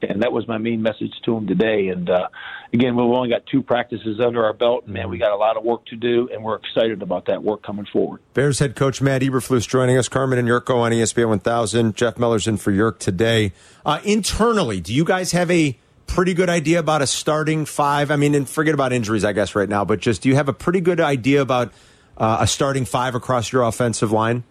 and 0.03 0.23
that 0.23 0.33
was 0.33 0.47
my 0.49 0.59
main 0.59 0.83
message 0.83 1.13
to 1.25 1.37
him 1.37 1.47
today. 1.47 1.89
And 1.89 2.09
uh, 2.09 2.29
again, 2.73 2.97
we've 2.97 3.07
only 3.07 3.29
got 3.29 3.47
two 3.47 3.63
practices 3.63 4.21
under 4.21 4.45
our 4.45 4.53
belt, 4.53 4.85
and 4.85 4.95
man, 4.95 5.11
we 5.11 5.19
got 5.19 5.33
a 5.33 5.37
lot 5.37 5.57
of 5.57 5.65
work 5.65 5.85
to 5.87 5.97
do, 5.97 6.29
and 6.33 6.43
we're 6.43 6.57
excited 6.57 7.03
about 7.03 7.27
that 7.27 7.43
work 7.43 7.63
coming 7.63 7.87
forward. 7.93 8.21
Bears 8.35 8.59
head 8.59 8.77
coach 8.77 9.03
Matt 9.03 9.23
Eberflus 9.23 9.69
joining 9.69 9.99
us, 9.99 10.09
Carmen 10.09 10.39
and 10.39 10.49
Jurko 10.49 10.77
on 10.77 10.93
ESPN 10.93 11.29
1000. 11.29 11.95
Jeff 11.95 12.19
Meller's 12.19 12.47
in 12.47 12.57
for 12.57 12.73
Jurk 12.73 12.99
today. 12.99 13.53
Uh, 13.85 14.01
internally, 14.05 14.81
do 14.81 14.95
you 14.95 15.05
guys 15.05 15.33
have 15.33 15.51
a 15.51 15.77
pretty 16.07 16.35
good 16.35 16.49
idea 16.49 16.79
about 16.79 17.03
a 17.03 17.07
starting 17.07 17.65
five? 17.65 18.11
I 18.11 18.17
mean, 18.17 18.35
and 18.35 18.49
forget 18.49 18.75
about 18.75 18.93
injuries, 18.93 19.25
I 19.25 19.33
guess, 19.33 19.55
right 19.55 19.69
now, 19.69 19.85
but 19.85 20.01
just 20.01 20.23
do 20.23 20.29
you 20.29 20.37
have 20.37 20.49
a 20.49 20.55
pretty 20.55 20.81
good 20.81 21.01
idea 21.01 21.43
about 21.43 21.73
uh, 22.17 22.39
a 22.41 22.47
starting 22.47 22.85
five 22.85 23.15
across 23.15 23.53
your 23.53 23.63
offensive 23.63 24.13
line? 24.13 24.45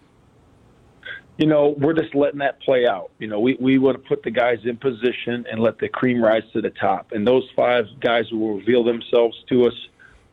You 1.39 1.47
know, 1.47 1.73
we're 1.77 1.93
just 1.93 2.13
letting 2.13 2.39
that 2.39 2.61
play 2.61 2.85
out. 2.85 3.11
You 3.17 3.27
know, 3.27 3.39
we, 3.39 3.57
we 3.61 3.77
want 3.77 3.95
to 3.95 4.09
put 4.09 4.23
the 4.23 4.29
guys 4.29 4.57
in 4.65 4.75
position 4.75 5.45
and 5.49 5.61
let 5.61 5.79
the 5.79 5.87
cream 5.87 6.21
rise 6.21 6.43
to 6.51 6.61
the 6.61 6.69
top. 6.69 7.13
And 7.13 7.25
those 7.25 7.49
five 7.55 7.85
guys 8.01 8.25
will 8.29 8.55
reveal 8.55 8.83
themselves 8.83 9.37
to 9.47 9.67
us. 9.67 9.73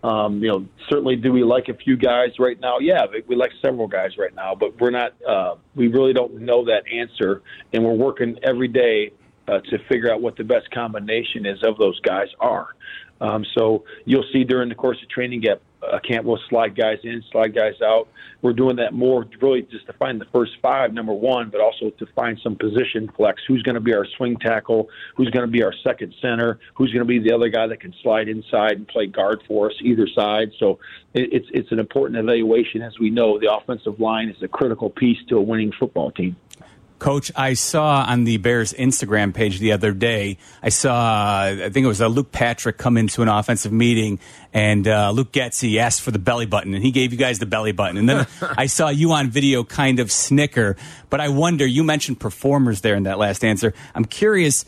Um, 0.03 0.43
you 0.43 0.51
know, 0.51 0.67
certainly 0.89 1.15
do 1.15 1.33
we 1.33 1.45
like 1.45 1.69
a 1.69 1.75
few 1.75 1.97
guys 1.97 2.31
right 2.41 2.59
now? 2.59 2.81
Yeah, 2.81 3.07
we 3.29 3.37
like 3.37 3.53
several 3.65 3.87
guys 3.87 4.19
right 4.19 4.35
now, 4.35 4.57
but 4.57 4.81
we're 4.81 4.91
not, 4.91 5.15
uh, 5.23 5.55
we 5.77 5.87
really 5.87 6.13
don't 6.13 6.41
know 6.41 6.65
that 6.65 6.83
answer. 6.93 7.43
And 7.73 7.85
we're 7.85 7.95
working 7.95 8.37
every 8.43 8.69
day 8.69 9.13
uh, 9.47 9.61
to 9.61 9.79
figure 9.89 10.13
out 10.13 10.21
what 10.21 10.37
the 10.37 10.45
best 10.45 10.69
combination 10.73 11.47
is 11.47 11.63
of 11.63 11.79
those 11.79 12.01
guys 12.01 12.29
are. 12.41 12.75
Um, 13.21 13.47
so 13.57 13.85
you'll 14.05 14.27
see 14.33 14.43
during 14.43 14.69
the 14.69 14.75
course 14.75 14.99
of 15.03 15.09
training 15.09 15.43
camp, 15.43 15.63
uh, 15.83 15.99
can't 15.99 16.25
we'll 16.25 16.39
slide 16.49 16.77
guys 16.77 16.99
in, 17.05 17.23
slide 17.31 17.55
guys 17.55 17.75
out. 17.83 18.09
We're 18.43 18.53
doing 18.53 18.77
that 18.77 18.93
more 18.93 19.27
really 19.41 19.63
just 19.63 19.87
to 19.87 19.93
find 19.95 20.21
the 20.21 20.27
first 20.27 20.53
five, 20.63 20.93
number 20.93 21.13
one, 21.13 21.51
but 21.51 21.61
also 21.61 21.91
to 21.91 22.07
find 22.15 22.39
some 22.43 22.57
position 22.57 23.11
flex. 23.17 23.43
Who's 23.47 23.63
going 23.63 23.75
to 23.75 23.81
be 23.81 23.95
our 23.95 24.07
swing 24.17 24.37
tackle? 24.37 24.89
Who's 25.17 25.31
going 25.31 25.47
to 25.47 25.53
be 25.53 25.63
our 25.63 25.75
second 25.85 26.15
center? 26.21 26.59
Who's 26.75 26.93
going 26.93 27.07
to 27.07 27.09
be 27.09 27.19
the 27.19 27.35
other 27.35 27.49
guy 27.49 27.67
that 27.67 27.81
can 27.81 27.95
slide 28.03 28.29
inside 28.29 28.73
and 28.73 28.89
play 28.89 29.07
guard 29.07 29.43
for 29.47 29.71
us 29.71 29.77
either 29.83 30.09
side? 30.09 30.53
So 30.59 30.79
it, 31.15 31.33
it's 31.33 31.49
it's 31.53 31.73
an 31.73 31.79
important 31.79 32.19
evaluation. 32.19 32.83
As 32.83 32.99
we 32.99 33.11
know, 33.11 33.39
the 33.39 33.53
offensive 33.53 34.01
line 34.01 34.29
is 34.29 34.43
a 34.43 34.49
critical 34.49 34.91
piece 34.91 35.19
to 35.29 35.37
a 35.37 35.43
winning 35.43 35.73
football 35.79 36.11
team. 36.11 36.37
Coach, 36.99 37.31
I 37.37 37.55
saw 37.55 38.05
on 38.09 38.25
the 38.25 38.39
Bears 38.39 38.73
Instagram 38.73 39.35
page 39.35 39.59
the 39.59 39.73
other 39.73 39.93
day, 39.93 40.39
I 40.63 40.71
saw, 40.71 41.43
I 41.45 41.71
think 41.71 41.85
it 41.85 41.89
was 41.89 42.01
uh, 42.01 42.07
Luke 42.07 42.33
Patrick 42.33 42.79
come 42.79 42.97
into 42.97 43.23
an 43.23 43.29
offensive 43.29 43.73
meeting 43.73 44.19
and 44.53 44.89
uh, 44.89 45.11
Luke 45.11 45.33
Getsy 45.33 45.79
asked 45.79 46.01
for 46.01 46.11
the 46.11 46.19
belly 46.19 46.47
button 46.47 46.75
and 46.75 46.83
he 46.83 46.91
gave 46.91 47.13
you 47.13 47.19
guys 47.19 47.39
the 47.39 47.47
belly 47.47 47.73
button. 47.73 47.99
And 47.99 48.09
then 48.09 48.27
I 48.57 48.67
saw 48.67 48.89
you 48.89 49.13
on 49.13 49.31
video 49.31 49.65
kind 49.65 50.01
of 50.01 50.11
snicker. 50.11 50.77
But 51.11 51.21
I 51.21 51.29
wonder, 51.29 51.67
you 51.67 51.85
mentioned 51.85 52.19
performers 52.19 52.81
there 52.81 52.95
in 52.95 53.03
that 53.05 53.19
last 53.19 53.45
answer. 53.45 53.75
I'm 53.95 54.05
curious, 54.05 54.65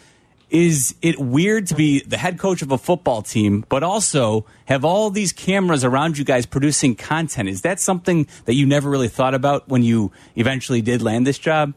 is 0.51 0.95
it 1.03 1.19
weird 1.19 1.67
to 1.69 1.75
be 1.75 2.03
the 2.03 2.17
head 2.17 2.39
coach 2.39 2.63
of 2.63 2.73
a 2.73 2.79
football 2.79 3.23
team, 3.23 3.65
but 3.69 3.83
also 3.83 4.47
have 4.65 4.85
all 4.85 5.11
these 5.11 5.33
cameras 5.33 5.85
around 5.85 6.17
you 6.17 6.25
guys 6.25 6.47
producing 6.47 6.95
content? 6.95 7.49
Is 7.49 7.63
that 7.63 7.81
something 7.81 8.27
that 8.47 8.55
you 8.55 8.67
never 8.67 8.89
really 8.89 9.09
thought 9.09 9.35
about 9.35 9.69
when 9.69 9.83
you 9.83 10.13
eventually 10.37 10.81
did 10.81 11.03
land 11.03 11.27
this 11.27 11.39
job? 11.39 11.75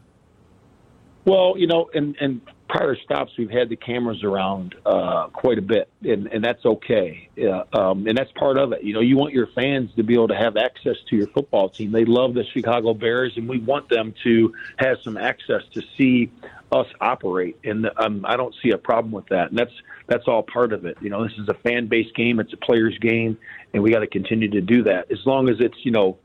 Well, 1.24 1.54
you 1.56 1.66
know, 1.66 1.88
and 1.94 2.16
and 2.20 2.40
prior 2.68 2.96
stops 2.96 3.32
we've 3.36 3.50
had 3.50 3.68
the 3.68 3.76
cameras 3.76 4.24
around 4.24 4.74
uh, 4.84 5.28
quite 5.28 5.58
a 5.58 5.62
bit, 5.62 5.88
and 6.02 6.26
and 6.26 6.42
that's 6.42 6.64
okay. 6.64 7.28
Yeah, 7.36 7.62
um, 7.72 8.06
and 8.08 8.18
that's 8.18 8.32
part 8.32 8.56
of 8.56 8.72
it. 8.72 8.82
You 8.82 8.94
know, 8.94 9.00
you 9.00 9.16
want 9.16 9.32
your 9.32 9.46
fans 9.48 9.90
to 9.96 10.02
be 10.02 10.14
able 10.14 10.28
to 10.28 10.36
have 10.36 10.56
access 10.56 10.96
to 11.10 11.16
your 11.16 11.28
football 11.28 11.68
team. 11.68 11.92
They 11.92 12.04
love 12.04 12.34
the 12.34 12.44
Chicago 12.52 12.94
Bears, 12.94 13.34
and 13.36 13.48
we 13.48 13.58
want 13.58 13.88
them 13.88 14.14
to 14.24 14.52
have 14.78 14.96
some 15.04 15.16
access 15.16 15.62
to 15.74 15.82
see 15.96 16.32
us 16.72 16.86
operate. 17.00 17.58
And 17.62 17.88
um, 17.98 18.24
I 18.26 18.36
don't 18.36 18.54
see 18.62 18.70
a 18.70 18.78
problem 18.78 19.12
with 19.12 19.26
that. 19.26 19.50
And 19.50 19.58
that's 19.58 19.74
that's 20.08 20.26
all 20.26 20.42
part 20.42 20.72
of 20.72 20.86
it. 20.86 20.96
You 21.00 21.10
know, 21.10 21.22
this 21.22 21.38
is 21.38 21.48
a 21.48 21.54
fan 21.54 21.86
based 21.86 22.16
game. 22.16 22.40
It's 22.40 22.52
a 22.52 22.56
players 22.56 22.98
game, 22.98 23.38
and 23.74 23.82
we 23.82 23.92
got 23.92 24.00
to 24.00 24.08
continue 24.08 24.48
to 24.50 24.60
do 24.60 24.82
that 24.84 25.12
as 25.12 25.24
long 25.24 25.48
as 25.48 25.56
it's 25.60 25.76
you 25.84 25.92
know 25.92 26.18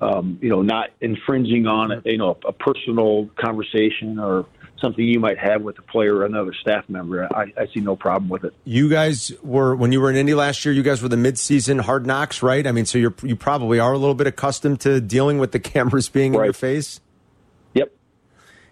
um, 0.00 0.38
you 0.40 0.48
know, 0.48 0.62
not 0.62 0.90
infringing 1.00 1.66
on 1.66 2.02
you 2.04 2.18
know 2.18 2.36
a 2.46 2.52
personal 2.52 3.28
conversation 3.38 4.18
or 4.18 4.46
something 4.80 5.04
you 5.04 5.20
might 5.20 5.38
have 5.38 5.62
with 5.62 5.78
a 5.78 5.82
player 5.82 6.16
or 6.16 6.24
another 6.24 6.52
staff 6.52 6.84
member. 6.88 7.26
I, 7.34 7.52
I 7.56 7.66
see 7.72 7.80
no 7.80 7.96
problem 7.96 8.28
with 8.28 8.44
it. 8.44 8.54
You 8.64 8.88
guys 8.88 9.32
were 9.42 9.74
when 9.74 9.92
you 9.92 10.00
were 10.00 10.10
in 10.10 10.16
Indy 10.16 10.34
last 10.34 10.64
year. 10.64 10.74
You 10.74 10.82
guys 10.82 11.02
were 11.02 11.08
the 11.08 11.16
midseason 11.16 11.80
hard 11.80 12.06
knocks, 12.06 12.42
right? 12.42 12.66
I 12.66 12.72
mean, 12.72 12.86
so 12.86 12.98
you're 12.98 13.14
you 13.22 13.36
probably 13.36 13.78
are 13.78 13.92
a 13.92 13.98
little 13.98 14.14
bit 14.14 14.26
accustomed 14.26 14.80
to 14.80 15.00
dealing 15.00 15.38
with 15.38 15.52
the 15.52 15.60
cameras 15.60 16.08
being 16.08 16.32
right. 16.32 16.40
in 16.40 16.44
your 16.46 16.52
face. 16.52 17.00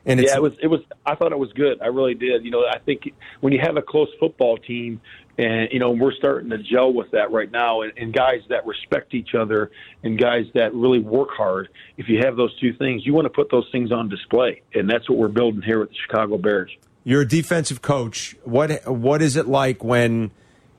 And 0.07 0.21
yeah, 0.21 0.37
it 0.37 0.43
was 0.43 0.53
it 0.63 0.67
was. 0.67 0.81
I 1.07 1.15
thought 1.15 1.33
it 1.33 1.39
was 1.39 1.53
good. 1.55 1.81
I 1.81 1.87
really 1.87 2.15
did. 2.15 2.45
You 2.45 2.51
know, 2.51 2.67
I 2.67 2.79
think 2.79 3.15
when 3.41 3.53
you 3.53 3.61
have 3.61 3.77
a 3.77 3.83
close 3.83 4.11
football 4.21 4.59
team, 4.59 5.01
and 5.39 5.69
you 5.73 5.79
know 5.79 5.91
we're 5.91 6.13
starting 6.13 6.51
to 6.51 6.59
gel 6.59 6.93
with 6.93 7.11
that 7.11 7.31
right 7.31 7.51
now 7.51 7.83
and, 7.83 7.93
and, 7.97 8.13
guys 8.13 8.41
that 8.49 8.65
respect 8.67 9.15
each 9.15 9.35
other 9.35 9.71
and 10.03 10.19
guys 10.19 10.47
that 10.55 10.73
really 10.75 11.01
work 11.01 11.31
hard 11.31 11.69
if 11.97 12.09
you 12.09 12.21
have 12.23 12.37
those 12.37 12.57
two 12.61 12.73
things 12.75 13.05
you 13.05 13.13
want 13.13 13.25
to 13.25 13.31
put 13.31 13.51
those 13.51 13.69
things 13.73 13.91
on 13.91 14.09
display 14.09 14.63
and 14.75 14.89
that's 14.89 15.09
what 15.09 15.19
we're 15.19 15.29
building 15.29 15.63
here 15.63 15.81
with 15.81 15.89
the 15.89 15.97
chicago 16.07 16.39
bears 16.39 16.71
you're 17.03 17.23
a 17.23 17.29
defensive 17.29 17.83
coach 17.83 18.37
what 18.45 18.87
what 18.87 19.21
is 19.21 19.37
it 19.37 19.47
like 19.47 19.83
when 19.83 20.31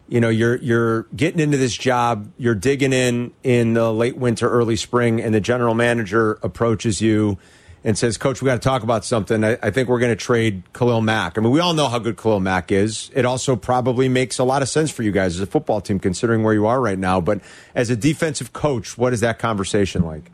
you 0.08 0.22
know 0.22 0.30
you're 0.30 0.56
you're 0.58 1.04
getting 1.16 1.40
into 1.40 1.58
this 1.58 1.76
job 1.76 2.32
you're 2.38 2.56
digging 2.56 2.94
in 2.94 3.34
in 3.44 3.74
the 3.74 3.92
late 3.92 4.18
winter 4.18 4.50
early 4.50 4.76
spring 4.76 5.22
and 5.22 5.34
the 5.34 5.42
general 5.42 5.76
manager 5.76 6.40
approaches 6.44 7.02
you 7.02 7.38
and 7.86 7.96
says, 7.96 8.18
Coach, 8.18 8.42
we 8.42 8.48
got 8.48 8.56
to 8.56 8.68
talk 8.68 8.82
about 8.82 9.06
something. 9.06 9.44
I, 9.44 9.60
I 9.62 9.70
think 9.70 9.88
we're 9.88 10.00
going 10.00 10.12
to 10.12 10.16
trade 10.16 10.64
Khalil 10.74 11.02
Mack. 11.02 11.38
I 11.38 11.42
mean, 11.42 11.52
we 11.52 11.60
all 11.60 11.76
know 11.76 11.88
how 11.88 12.00
good 12.00 12.18
Khalil 12.18 12.40
Mack 12.40 12.72
is. 12.72 13.12
It 13.14 13.26
also 13.26 13.56
probably 13.56 14.10
makes 14.10 14.40
a 14.40 14.44
lot 14.44 14.64
of 14.64 14.70
sense 14.70 14.90
for 14.90 15.04
you 15.04 15.12
guys 15.12 15.36
as 15.36 15.42
a 15.42 15.46
football 15.46 15.82
team, 15.82 16.00
considering 16.00 16.42
where 16.42 16.56
you 16.56 16.66
are 16.66 16.82
right 16.82 16.98
now. 16.98 17.22
But 17.22 17.42
as 17.76 17.92
a 17.92 17.96
defensive 17.96 18.54
coach, 18.54 18.98
what 18.98 19.14
is 19.14 19.20
that 19.20 19.38
conversation 19.38 20.02
like? 20.02 20.32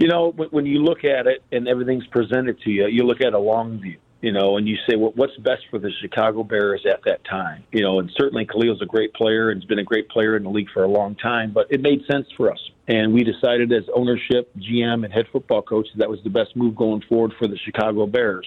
You 0.00 0.08
know, 0.08 0.32
when 0.32 0.66
you 0.66 0.82
look 0.82 1.04
at 1.04 1.28
it 1.28 1.44
and 1.52 1.68
everything's 1.68 2.06
presented 2.08 2.60
to 2.62 2.70
you, 2.70 2.88
you 2.88 3.04
look 3.04 3.20
at 3.20 3.32
a 3.32 3.38
long 3.38 3.78
view 3.78 3.96
you 4.22 4.32
know, 4.32 4.56
and 4.56 4.66
you 4.66 4.76
say, 4.88 4.96
well, 4.96 5.12
what's 5.14 5.36
best 5.36 5.62
for 5.70 5.78
the 5.78 5.90
Chicago 6.00 6.42
Bears 6.42 6.86
at 6.90 7.00
that 7.04 7.24
time? 7.24 7.64
You 7.70 7.82
know, 7.82 7.98
and 7.98 8.10
certainly 8.16 8.46
Khalil's 8.46 8.80
a 8.80 8.86
great 8.86 9.12
player 9.12 9.50
and 9.50 9.60
has 9.60 9.68
been 9.68 9.78
a 9.78 9.84
great 9.84 10.08
player 10.08 10.36
in 10.36 10.42
the 10.42 10.50
league 10.50 10.70
for 10.72 10.82
a 10.82 10.88
long 10.88 11.16
time, 11.16 11.52
but 11.52 11.66
it 11.70 11.82
made 11.82 12.04
sense 12.10 12.26
for 12.36 12.50
us. 12.50 12.58
And 12.88 13.12
we 13.12 13.24
decided 13.24 13.72
as 13.72 13.84
ownership, 13.94 14.50
GM, 14.56 15.04
and 15.04 15.12
head 15.12 15.26
football 15.32 15.62
coach 15.62 15.86
that 15.96 16.08
was 16.08 16.20
the 16.24 16.30
best 16.30 16.56
move 16.56 16.76
going 16.76 17.02
forward 17.08 17.34
for 17.38 17.46
the 17.46 17.58
Chicago 17.58 18.06
Bears. 18.06 18.46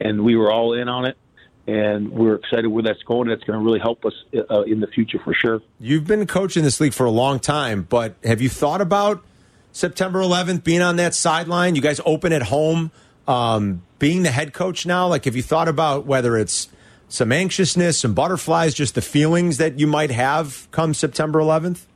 And 0.00 0.24
we 0.24 0.36
were 0.36 0.50
all 0.50 0.72
in 0.72 0.88
on 0.88 1.04
it. 1.04 1.16
And 1.64 2.10
we're 2.10 2.34
excited 2.34 2.66
where 2.66 2.82
that's 2.82 3.02
going. 3.04 3.28
That's 3.28 3.44
going 3.44 3.56
to 3.56 3.64
really 3.64 3.78
help 3.78 4.04
us 4.04 4.14
uh, 4.50 4.62
in 4.62 4.80
the 4.80 4.88
future 4.88 5.20
for 5.22 5.32
sure. 5.32 5.60
You've 5.78 6.06
been 6.06 6.26
coaching 6.26 6.64
this 6.64 6.80
league 6.80 6.92
for 6.92 7.06
a 7.06 7.10
long 7.10 7.38
time, 7.38 7.86
but 7.88 8.16
have 8.24 8.40
you 8.40 8.48
thought 8.48 8.80
about 8.80 9.22
September 9.70 10.20
11th 10.20 10.64
being 10.64 10.82
on 10.82 10.96
that 10.96 11.14
sideline? 11.14 11.76
You 11.76 11.82
guys 11.82 12.00
open 12.04 12.32
at 12.32 12.42
home 12.42 12.90
um, 13.26 13.82
being 13.98 14.22
the 14.22 14.30
head 14.30 14.52
coach 14.52 14.86
now, 14.86 15.06
like 15.08 15.24
have 15.24 15.36
you 15.36 15.42
thought 15.42 15.68
about 15.68 16.06
whether 16.06 16.36
it's 16.36 16.68
some 17.08 17.30
anxiousness, 17.30 18.00
some 18.00 18.14
butterflies, 18.14 18.74
just 18.74 18.94
the 18.94 19.02
feelings 19.02 19.58
that 19.58 19.78
you 19.78 19.86
might 19.86 20.10
have 20.10 20.68
come 20.70 20.94
September 20.94 21.40
11th? 21.40 21.86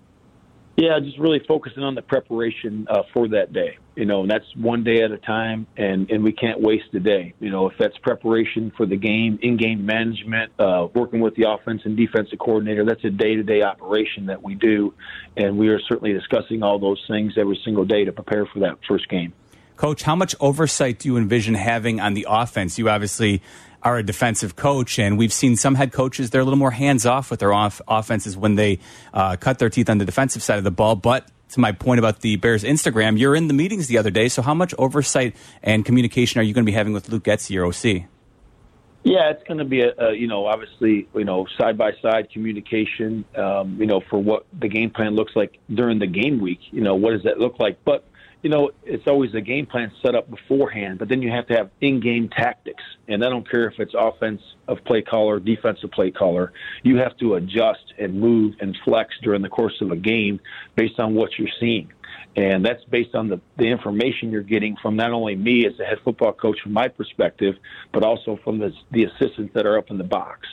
Yeah, 0.77 1.01
just 1.01 1.19
really 1.19 1.43
focusing 1.49 1.83
on 1.83 1.95
the 1.95 2.03
preparation 2.03 2.87
uh, 2.91 3.03
for 3.15 3.29
that 3.29 3.51
day. 3.51 3.79
You 3.95 4.05
know, 4.05 4.21
and 4.21 4.31
that's 4.31 4.45
one 4.55 4.85
day 4.85 5.03
at 5.03 5.11
a 5.11 5.17
time, 5.17 5.67
and 5.75 6.11
and 6.11 6.23
we 6.23 6.33
can't 6.33 6.61
waste 6.61 6.93
a 6.93 7.01
day. 7.01 7.33
You 7.41 7.49
know, 7.49 7.71
if 7.71 7.79
that's 7.79 7.97
preparation 7.97 8.71
for 8.77 8.85
the 8.85 8.97
game, 8.97 9.39
in-game 9.41 9.87
management, 9.87 10.53
uh, 10.59 10.89
working 10.95 11.21
with 11.21 11.35
the 11.35 11.51
offense 11.51 11.81
and 11.87 11.97
defensive 11.97 12.39
coordinator, 12.39 12.85
that's 12.85 13.03
a 13.05 13.11
day-to-day 13.11 13.63
operation 13.63 14.27
that 14.27 14.43
we 14.43 14.55
do, 14.55 14.93
and 15.35 15.57
we 15.57 15.69
are 15.69 15.81
certainly 15.81 16.13
discussing 16.13 16.63
all 16.63 16.79
those 16.79 17.03
things 17.09 17.39
every 17.39 17.59
single 17.65 17.87
day 17.87 18.05
to 18.05 18.13
prepare 18.13 18.45
for 18.45 18.59
that 18.59 18.77
first 18.87 19.09
game. 19.09 19.33
Coach, 19.77 20.03
how 20.03 20.17
much 20.17 20.35
oversight 20.41 20.99
do 20.99 21.09
you 21.09 21.17
envision 21.17 21.55
having 21.55 22.01
on 22.01 22.15
the 22.15 22.27
offense? 22.29 22.79
You 22.79 22.89
obviously 22.89 23.43
are 23.83 23.99
a 23.99 24.03
defensive 24.03 24.57
coach, 24.57 24.99
and 24.99 25.17
we've 25.17 25.33
seen 25.33 25.57
some 25.57 25.75
head 25.75 25.93
coaches, 25.93 26.31
they're 26.31 26.41
a 26.41 26.45
little 26.45 26.59
more 26.59 26.71
hands 26.71 27.07
off 27.07 27.31
with 27.31 27.41
their 27.41 27.53
off 27.53 27.81
offenses 27.87 28.37
when 28.37 28.57
they 28.57 28.81
uh, 29.15 29.37
cut 29.37 29.59
their 29.59 29.71
teeth 29.71 29.89
on 29.89 29.99
the 29.99 30.05
defensive 30.05 30.43
side 30.43 30.59
of 30.59 30.65
the 30.65 30.71
ball. 30.71 30.97
But 30.97 31.31
to 31.51 31.61
my 31.61 31.73
point 31.73 31.99
about 31.99 32.21
the 32.21 32.37
Bears 32.37 32.65
Instagram, 32.65 33.19
you're 33.19 33.37
in 33.37 33.49
the 33.49 33.55
meetings 33.55 33.87
the 33.87 33.99
other 33.99 34.11
day. 34.11 34.29
So, 34.29 34.43
how 34.43 34.55
much 34.55 34.75
oversight 34.79 35.37
and 35.63 35.85
communication 35.85 36.41
are 36.41 36.43
you 36.43 36.53
going 36.53 36.65
to 36.65 36.71
be 36.71 36.75
having 36.75 36.93
with 36.93 37.09
Luke 37.09 37.25
Getsy, 37.25 37.51
your 37.51 37.67
OC? 37.67 38.09
Yeah, 39.05 39.31
it's 39.31 39.45
going 39.45 39.59
to 39.59 39.65
be 39.65 39.83
a, 39.83 39.93
a 39.99 40.15
you 40.15 40.27
know 40.27 40.47
obviously 40.47 41.07
you 41.15 41.25
know 41.25 41.47
side 41.57 41.79
by 41.79 41.93
side 42.03 42.29
communication 42.33 43.25
um, 43.37 43.77
you 43.79 43.87
know 43.87 44.01
for 44.11 44.21
what 44.21 44.47
the 44.59 44.67
game 44.67 44.91
plan 44.91 45.15
looks 45.15 45.37
like 45.37 45.61
during 45.73 46.01
the 46.01 46.09
game 46.09 46.41
week 46.41 46.59
you 46.73 46.81
know 46.81 46.97
what 46.97 47.13
does 47.13 47.23
that 47.23 47.39
look 47.39 47.61
like 47.61 47.79
but 47.85 48.05
you 48.47 48.51
know, 48.51 48.71
it's 48.85 49.09
always 49.09 49.35
a 49.35 49.41
game 49.41 49.67
plan 49.67 49.91
set 50.01 50.15
up 50.15 50.31
beforehand, 50.31 51.01
but 51.01 51.09
then 51.09 51.21
you 51.21 51.33
have 51.33 51.49
to 51.49 51.55
have 51.57 51.69
in-game 51.81 52.29
tactics. 52.29 52.85
And 53.09 53.25
I 53.25 53.29
don't 53.29 53.51
care 53.51 53.67
if 53.67 53.81
it's 53.81 53.93
offense 53.99 54.41
of 54.69 54.79
play 54.85 55.03
caller, 55.03 55.41
defensive 55.41 55.91
play 55.91 56.13
caller. 56.13 56.53
You 56.85 56.97
have 56.99 57.17
to 57.17 57.35
adjust 57.35 57.93
and 57.99 58.21
move 58.21 58.55
and 58.61 58.79
flex 58.85 59.17
during 59.21 59.43
the 59.43 59.49
course 59.49 59.75
of 59.81 59.91
a 59.91 59.97
game 59.97 60.39
based 60.77 61.01
on 61.01 61.17
what 61.17 61.31
you're 61.37 61.49
seeing. 61.59 61.93
And 62.37 62.65
that's 62.65 62.85
based 62.85 63.15
on 63.15 63.29
the, 63.29 63.41
the 63.57 63.65
information 63.65 64.31
you're 64.31 64.43
getting 64.43 64.77
from 64.83 64.95
not 64.95 65.13
only 65.13 65.35
me 65.35 65.67
as 65.67 65.73
a 65.81 65.85
head 65.85 65.99
football 66.05 66.33
coach 66.33 66.61
from 66.63 66.73
my 66.73 66.89
perspective, 66.89 67.55
but 67.93 68.05
also 68.05 68.39
from 68.45 68.59
the, 68.59 68.73
the 68.91 69.05
assistants 69.05 69.55
that 69.55 69.67
are 69.67 69.79
up 69.79 69.91
in 69.91 69.97
the 69.97 70.05
box 70.05 70.47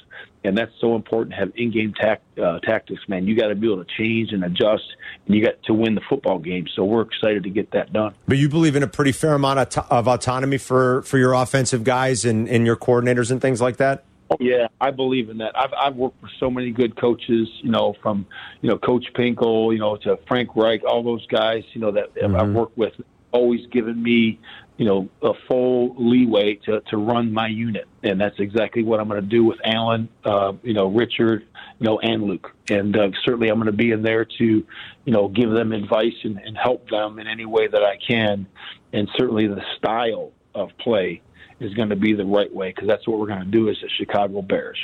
and 0.44 0.58
that's 0.58 0.72
so 0.82 0.96
important 0.96 1.32
to 1.32 1.38
have 1.38 1.52
in-game 1.56 1.94
tact, 1.94 2.24
uh, 2.38 2.60
tactics, 2.60 3.02
man. 3.08 3.26
You 3.28 3.36
got 3.36 3.48
to 3.48 3.56
be 3.56 3.68
able 3.72 3.84
to 3.84 3.92
change 3.98 4.32
and 4.34 4.44
adjust, 4.44 4.84
and 5.26 5.36
you 5.36 5.44
got 5.44 5.62
to 5.64 5.74
win 5.74 5.96
the 5.96 6.02
football 6.10 6.40
game. 6.40 6.68
So 6.76 6.84
we're 6.84 7.02
excited 7.02 7.44
to 7.44 7.50
get 7.50 7.72
that 7.72 7.94
done. 7.94 8.14
But 8.28 8.38
you 8.38 8.50
believe 8.50 8.76
in 8.76 8.84
a 8.84 8.88
pretty 8.88 9.14
fair 9.14 9.34
amount 9.34 9.60
of, 9.60 9.70
t- 9.70 9.82
of 9.90 10.08
autonomy 10.08 10.58
for 10.58 11.02
for 11.04 11.18
your 11.18 11.34
offensive 11.34 11.84
guys 11.84 12.26
and, 12.26 12.48
and 12.50 12.66
your 12.66 12.76
coordinators 12.76 13.32
and 13.32 13.42
things 13.42 13.62
like 13.62 13.78
that. 13.78 14.04
Yeah, 14.40 14.68
I 14.82 14.92
believe 14.92 15.30
in 15.30 15.38
that. 15.40 15.58
I've 15.58 15.74
I've 15.74 15.96
worked 15.96 16.22
with 16.22 16.32
so 16.40 16.50
many 16.50 16.72
good 16.72 17.00
coaches, 17.00 17.48
you 17.62 17.70
know, 17.70 17.96
from 18.02 18.26
you 18.62 18.70
know 18.70 18.78
Coach 18.78 19.06
Pinkel, 19.16 19.74
you 19.74 19.80
know, 19.80 19.96
to 19.98 20.18
Frank 20.28 20.56
Reich, 20.56 20.82
all 20.86 21.04
those 21.04 21.26
guys, 21.28 21.64
you 21.74 21.82
know, 21.82 21.92
that 21.92 22.16
mm-hmm. 22.16 22.36
I've 22.36 22.50
worked 22.50 22.78
with, 22.78 22.94
always 23.32 23.66
given 23.68 24.02
me 24.02 24.40
you 24.78 24.86
know, 24.86 25.10
a 25.22 25.34
full 25.48 25.96
leeway 25.98 26.56
to, 26.66 26.82
to 26.90 26.98
run 26.98 27.32
my 27.32 27.48
unit. 27.48 27.88
And 28.02 28.20
that's 28.20 28.40
exactly 28.40 28.84
what 28.84 29.00
I'm 29.00 29.08
going 29.08 29.22
to 29.22 29.28
do 29.28 29.44
with 29.44 29.60
Alan, 29.64 30.10
uh, 30.26 30.54
you 30.64 30.74
know, 30.74 30.88
Richard, 30.88 31.46
you 31.80 31.86
know, 31.86 32.00
and 32.00 32.24
Luke. 32.24 32.52
And 32.70 32.98
uh, 32.98 33.10
certainly 33.24 33.50
I'm 33.50 33.58
going 33.58 33.68
to 33.68 33.72
be 33.72 33.92
in 33.92 34.02
there 34.02 34.26
to, 34.26 34.46
you 34.46 34.66
know, 35.14 35.28
give 35.28 35.52
them 35.52 35.74
advice 35.74 36.16
and, 36.24 36.40
and 36.40 36.58
help 36.58 36.90
them 36.90 37.20
in 37.20 37.28
any 37.28 37.46
way 37.46 37.68
that 37.68 37.84
I 37.84 37.98
can. 37.98 38.48
And 38.94 39.08
certainly 39.16 39.48
the 39.48 39.62
style 39.78 40.32
of 40.56 40.70
play 40.80 41.22
is 41.60 41.74
going 41.74 41.90
to 41.90 41.96
be 41.96 42.14
the 42.14 42.26
right 42.26 42.54
way 42.54 42.70
because 42.70 42.88
that's 42.88 43.08
what 43.08 43.20
we're 43.20 43.28
going 43.28 43.40
to 43.40 43.46
do 43.46 43.70
as 43.70 43.78
the 43.82 43.90
Chicago 43.98 44.42
Bears. 44.42 44.78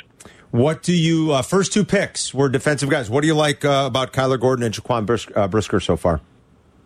What 0.50 0.82
do 0.82 0.92
you, 0.92 1.32
uh, 1.32 1.42
first 1.42 1.72
two 1.72 1.84
picks 1.84 2.34
were 2.34 2.48
defensive 2.48 2.90
guys. 2.90 3.08
What 3.08 3.20
do 3.20 3.28
you 3.28 3.34
like 3.34 3.64
uh, 3.64 3.84
about 3.86 4.12
Kyler 4.12 4.40
Gordon 4.40 4.64
and 4.64 4.74
Jaquan 4.74 5.06
Bris- 5.06 5.28
uh, 5.34 5.46
Brisker 5.46 5.80
so 5.80 5.96
far? 5.96 6.20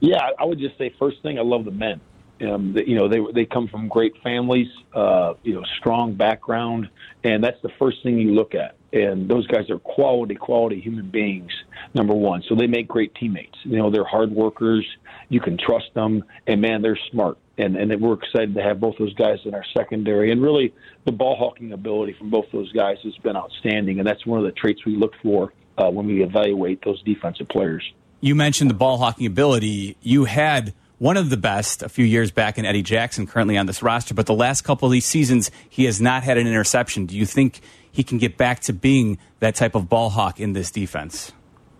Yeah, 0.00 0.28
I 0.38 0.44
would 0.44 0.58
just 0.58 0.76
say 0.76 0.94
first 0.98 1.22
thing, 1.22 1.38
I 1.38 1.42
love 1.42 1.64
the 1.64 1.70
men. 1.70 2.00
Um, 2.42 2.76
you 2.76 2.96
know, 2.96 3.08
they 3.08 3.20
they 3.32 3.46
come 3.46 3.68
from 3.68 3.88
great 3.88 4.20
families, 4.22 4.66
uh, 4.92 5.34
you 5.44 5.54
know, 5.54 5.62
strong 5.78 6.14
background, 6.14 6.90
and 7.22 7.42
that's 7.42 7.62
the 7.62 7.70
first 7.78 8.02
thing 8.02 8.18
you 8.18 8.34
look 8.34 8.54
at. 8.54 8.74
And 8.94 9.28
those 9.28 9.44
guys 9.48 9.68
are 9.70 9.78
quality, 9.80 10.36
quality 10.36 10.80
human 10.80 11.10
beings. 11.10 11.50
Number 11.94 12.14
one, 12.14 12.44
so 12.48 12.54
they 12.54 12.68
make 12.68 12.86
great 12.86 13.12
teammates. 13.16 13.56
You 13.64 13.78
know, 13.78 13.90
they're 13.90 14.04
hard 14.04 14.30
workers. 14.30 14.86
You 15.28 15.40
can 15.40 15.58
trust 15.58 15.92
them, 15.94 16.22
and 16.46 16.60
man, 16.60 16.80
they're 16.80 16.98
smart. 17.10 17.38
And 17.58 17.76
and 17.76 18.00
we're 18.00 18.14
excited 18.14 18.54
to 18.54 18.62
have 18.62 18.80
both 18.80 18.96
those 18.98 19.14
guys 19.14 19.38
in 19.44 19.54
our 19.54 19.64
secondary. 19.76 20.30
And 20.30 20.40
really, 20.40 20.72
the 21.06 21.12
ball 21.12 21.36
hawking 21.36 21.72
ability 21.72 22.14
from 22.18 22.30
both 22.30 22.46
those 22.52 22.72
guys 22.72 22.98
has 23.02 23.16
been 23.18 23.36
outstanding, 23.36 23.98
and 23.98 24.06
that's 24.06 24.24
one 24.24 24.38
of 24.38 24.44
the 24.44 24.52
traits 24.52 24.86
we 24.86 24.96
look 24.96 25.12
for 25.22 25.52
uh, 25.76 25.90
when 25.90 26.06
we 26.06 26.22
evaluate 26.22 26.84
those 26.84 27.02
defensive 27.02 27.48
players. 27.48 27.84
You 28.20 28.34
mentioned 28.34 28.70
the 28.70 28.74
ball 28.74 28.98
hawking 28.98 29.26
ability. 29.26 29.96
You 30.02 30.24
had 30.24 30.72
one 31.04 31.18
of 31.18 31.28
the 31.28 31.36
best 31.36 31.82
a 31.82 31.88
few 31.90 32.06
years 32.06 32.30
back 32.30 32.56
in 32.56 32.64
Eddie 32.64 32.80
Jackson, 32.80 33.26
currently 33.26 33.58
on 33.58 33.66
this 33.66 33.82
roster. 33.82 34.14
But 34.14 34.24
the 34.24 34.32
last 34.32 34.62
couple 34.62 34.86
of 34.86 34.92
these 34.92 35.04
seasons, 35.04 35.50
he 35.68 35.84
has 35.84 36.00
not 36.00 36.22
had 36.22 36.38
an 36.38 36.46
interception. 36.46 37.04
Do 37.04 37.14
you 37.14 37.26
think 37.26 37.60
he 37.92 38.02
can 38.02 38.16
get 38.16 38.38
back 38.38 38.60
to 38.60 38.72
being 38.72 39.18
that 39.40 39.54
type 39.54 39.74
of 39.74 39.86
ball 39.86 40.08
hawk 40.08 40.40
in 40.40 40.54
this 40.54 40.70
defense? 40.70 41.30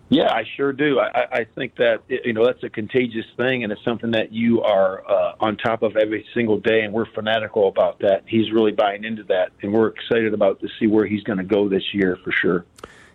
Yeah, 0.09 0.31
I 0.31 0.43
sure 0.55 0.73
do. 0.73 0.99
I, 0.99 1.39
I 1.39 1.47
think 1.55 1.77
that 1.77 2.03
you 2.07 2.33
know 2.33 2.45
that's 2.45 2.61
a 2.61 2.69
contagious 2.69 3.25
thing, 3.35 3.63
and 3.63 3.71
it's 3.73 3.83
something 3.83 4.11
that 4.11 4.31
you 4.31 4.61
are 4.61 5.03
uh, 5.09 5.33
on 5.39 5.57
top 5.57 5.81
of 5.81 5.97
every 5.97 6.23
single 6.35 6.59
day, 6.59 6.81
and 6.81 6.93
we're 6.93 7.11
fanatical 7.15 7.67
about 7.67 7.97
that. 8.01 8.25
He's 8.27 8.51
really 8.51 8.73
buying 8.73 9.03
into 9.03 9.23
that, 9.23 9.49
and 9.63 9.73
we're 9.73 9.87
excited 9.87 10.35
about 10.35 10.59
to 10.59 10.67
see 10.79 10.85
where 10.85 11.07
he's 11.07 11.23
going 11.23 11.39
to 11.39 11.43
go 11.43 11.67
this 11.67 11.95
year 11.95 12.19
for 12.23 12.31
sure. 12.31 12.63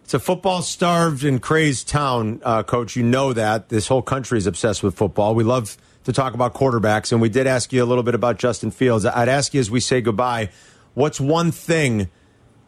It's 0.02 0.12
a 0.12 0.19
football 0.19 0.62
starved 0.62 1.23
and 1.23 1.40
crazed 1.40 1.87
town, 1.87 2.40
uh, 2.43 2.64
Coach. 2.64 2.97
You 2.97 3.05
know 3.05 3.33
that 3.33 3.69
this 3.69 3.87
whole 3.87 4.02
country 4.02 4.38
is 4.38 4.49
obsessed 4.49 4.83
with 4.83 4.97
football. 4.97 5.37
We 5.37 5.45
love 5.45 5.79
to 6.04 6.12
talk 6.12 6.35
about 6.35 6.54
quarterbacks, 6.54 7.12
and 7.12 7.21
we 7.21 7.28
did 7.28 7.47
ask 7.47 7.73
you 7.73 7.83
a 7.83 7.87
little 7.87 8.02
bit 8.02 8.14
about 8.14 8.38
Justin 8.38 8.71
Fields. 8.71 9.04
I'd 9.04 9.28
ask 9.28 9.52
you 9.54 9.61
as 9.61 9.71
we 9.71 9.80
say 9.80 10.00
goodbye, 10.00 10.50
what's 10.95 11.21
one 11.21 11.52
thing, 11.52 12.09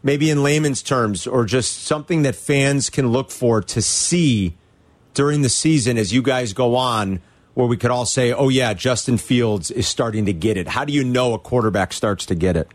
maybe 0.02 0.30
in 0.30 0.42
layman's 0.42 0.82
terms, 0.82 1.26
or 1.26 1.44
just 1.44 1.82
something 1.84 2.22
that 2.22 2.34
fans 2.34 2.90
can 2.90 3.08
look 3.08 3.30
for 3.30 3.62
to 3.62 3.80
see 3.80 4.54
during 5.14 5.42
the 5.42 5.48
season 5.48 5.98
as 5.98 6.12
you 6.12 6.22
guys 6.22 6.52
go 6.52 6.74
on, 6.76 7.20
where 7.54 7.66
we 7.66 7.76
could 7.76 7.90
all 7.90 8.06
say, 8.06 8.32
oh, 8.32 8.48
yeah, 8.48 8.72
Justin 8.74 9.18
Fields 9.18 9.70
is 9.70 9.86
starting 9.86 10.26
to 10.26 10.32
get 10.32 10.56
it? 10.56 10.68
How 10.68 10.84
do 10.84 10.92
you 10.92 11.04
know 11.04 11.34
a 11.34 11.38
quarterback 11.38 11.92
starts 11.92 12.24
to 12.26 12.34
get 12.34 12.56
it? 12.56 12.68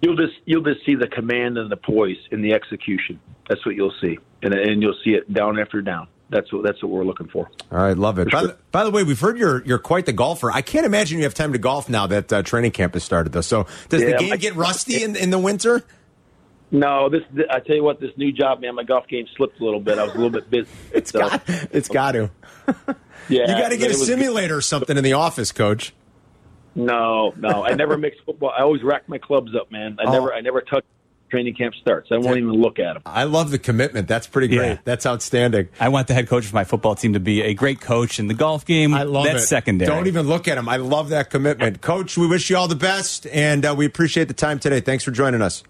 You'll 0.00 0.16
just 0.16 0.32
you'll 0.46 0.62
just 0.62 0.84
see 0.86 0.94
the 0.94 1.08
command 1.08 1.58
and 1.58 1.70
the 1.70 1.76
poise 1.76 2.16
in 2.30 2.40
the 2.40 2.54
execution. 2.54 3.20
That's 3.48 3.66
what 3.66 3.74
you'll 3.74 3.92
see, 4.00 4.18
and 4.42 4.54
and 4.54 4.80
you'll 4.80 4.96
see 5.04 5.10
it 5.10 5.30
down 5.30 5.58
after 5.58 5.82
down 5.82 6.08
that's 6.30 6.52
what 6.52 6.62
that's 6.62 6.82
what 6.82 6.90
we're 6.90 7.04
looking 7.04 7.28
for. 7.28 7.50
All 7.70 7.78
right, 7.78 7.96
love 7.96 8.18
it. 8.18 8.30
By 8.30 8.42
the, 8.42 8.56
by 8.70 8.84
the, 8.84 8.90
way, 8.90 9.02
we've 9.02 9.20
heard 9.20 9.36
you're 9.36 9.64
you're 9.64 9.78
quite 9.78 10.06
the 10.06 10.12
golfer. 10.12 10.50
I 10.50 10.62
can't 10.62 10.86
imagine 10.86 11.18
you 11.18 11.24
have 11.24 11.34
time 11.34 11.52
to 11.52 11.58
golf 11.58 11.88
now 11.88 12.06
that 12.06 12.32
uh, 12.32 12.42
training 12.42 12.70
camp 12.70 12.94
has 12.94 13.04
started, 13.04 13.32
though. 13.32 13.40
So 13.40 13.66
does 13.88 14.02
yeah, 14.02 14.12
the 14.12 14.16
game 14.16 14.36
get 14.38 14.54
rusty 14.54 15.02
in 15.02 15.16
in 15.16 15.30
the 15.30 15.38
winter? 15.38 15.84
No, 16.70 17.08
this 17.08 17.22
I 17.50 17.58
tell 17.60 17.74
you 17.74 17.82
what, 17.82 18.00
this 18.00 18.16
new 18.16 18.30
job, 18.30 18.60
man, 18.60 18.76
my 18.76 18.84
golf 18.84 19.08
game 19.08 19.26
slipped 19.36 19.60
a 19.60 19.64
little 19.64 19.80
bit. 19.80 19.98
I 19.98 20.04
was 20.04 20.14
a 20.14 20.16
little 20.16 20.30
bit 20.30 20.48
busy. 20.48 20.70
it's 20.92 21.10
so. 21.10 21.18
got 21.18 21.42
it's 21.46 21.88
got 21.88 22.12
to. 22.12 22.30
yeah, 23.28 23.40
you 23.40 23.46
got 23.46 23.70
to 23.70 23.76
get 23.76 23.90
a 23.90 23.94
simulator 23.94 24.56
or 24.56 24.60
something 24.60 24.96
in 24.96 25.02
the 25.02 25.14
office, 25.14 25.50
coach. 25.50 25.92
No, 26.76 27.34
no, 27.36 27.64
I 27.64 27.74
never 27.74 27.98
mix 27.98 28.16
football. 28.24 28.52
I 28.56 28.62
always 28.62 28.84
rack 28.84 29.08
my 29.08 29.18
clubs 29.18 29.50
up, 29.60 29.72
man. 29.72 29.96
I 29.98 30.04
oh. 30.04 30.12
never 30.12 30.32
I 30.32 30.40
never 30.40 30.60
touch 30.60 30.84
training 31.30 31.54
camp 31.54 31.74
starts. 31.80 32.10
I 32.10 32.18
won't 32.18 32.38
even 32.38 32.52
look 32.52 32.78
at 32.78 32.94
them. 32.94 33.02
I 33.06 33.24
love 33.24 33.50
the 33.50 33.58
commitment. 33.58 34.08
That's 34.08 34.26
pretty 34.26 34.48
great. 34.48 34.68
Yeah. 34.72 34.78
That's 34.84 35.06
outstanding. 35.06 35.68
I 35.78 35.88
want 35.88 36.08
the 36.08 36.14
head 36.14 36.28
coach 36.28 36.46
of 36.46 36.52
my 36.52 36.64
football 36.64 36.94
team 36.94 37.12
to 37.14 37.20
be 37.20 37.42
a 37.42 37.54
great 37.54 37.80
coach 37.80 38.18
in 38.18 38.26
the 38.26 38.34
golf 38.34 38.66
game. 38.66 38.94
I 38.94 39.04
love 39.04 39.24
That's 39.24 39.44
it. 39.44 39.46
secondary. 39.46 39.88
Don't 39.90 40.06
even 40.06 40.26
look 40.26 40.48
at 40.48 40.58
him. 40.58 40.68
I 40.68 40.76
love 40.76 41.10
that 41.10 41.30
commitment. 41.30 41.80
Coach, 41.80 42.18
we 42.18 42.26
wish 42.26 42.50
you 42.50 42.56
all 42.56 42.68
the 42.68 42.74
best, 42.74 43.26
and 43.28 43.64
uh, 43.64 43.74
we 43.76 43.86
appreciate 43.86 44.28
the 44.28 44.34
time 44.34 44.58
today. 44.58 44.80
Thanks 44.80 45.04
for 45.04 45.10
joining 45.10 45.42
us. 45.42 45.62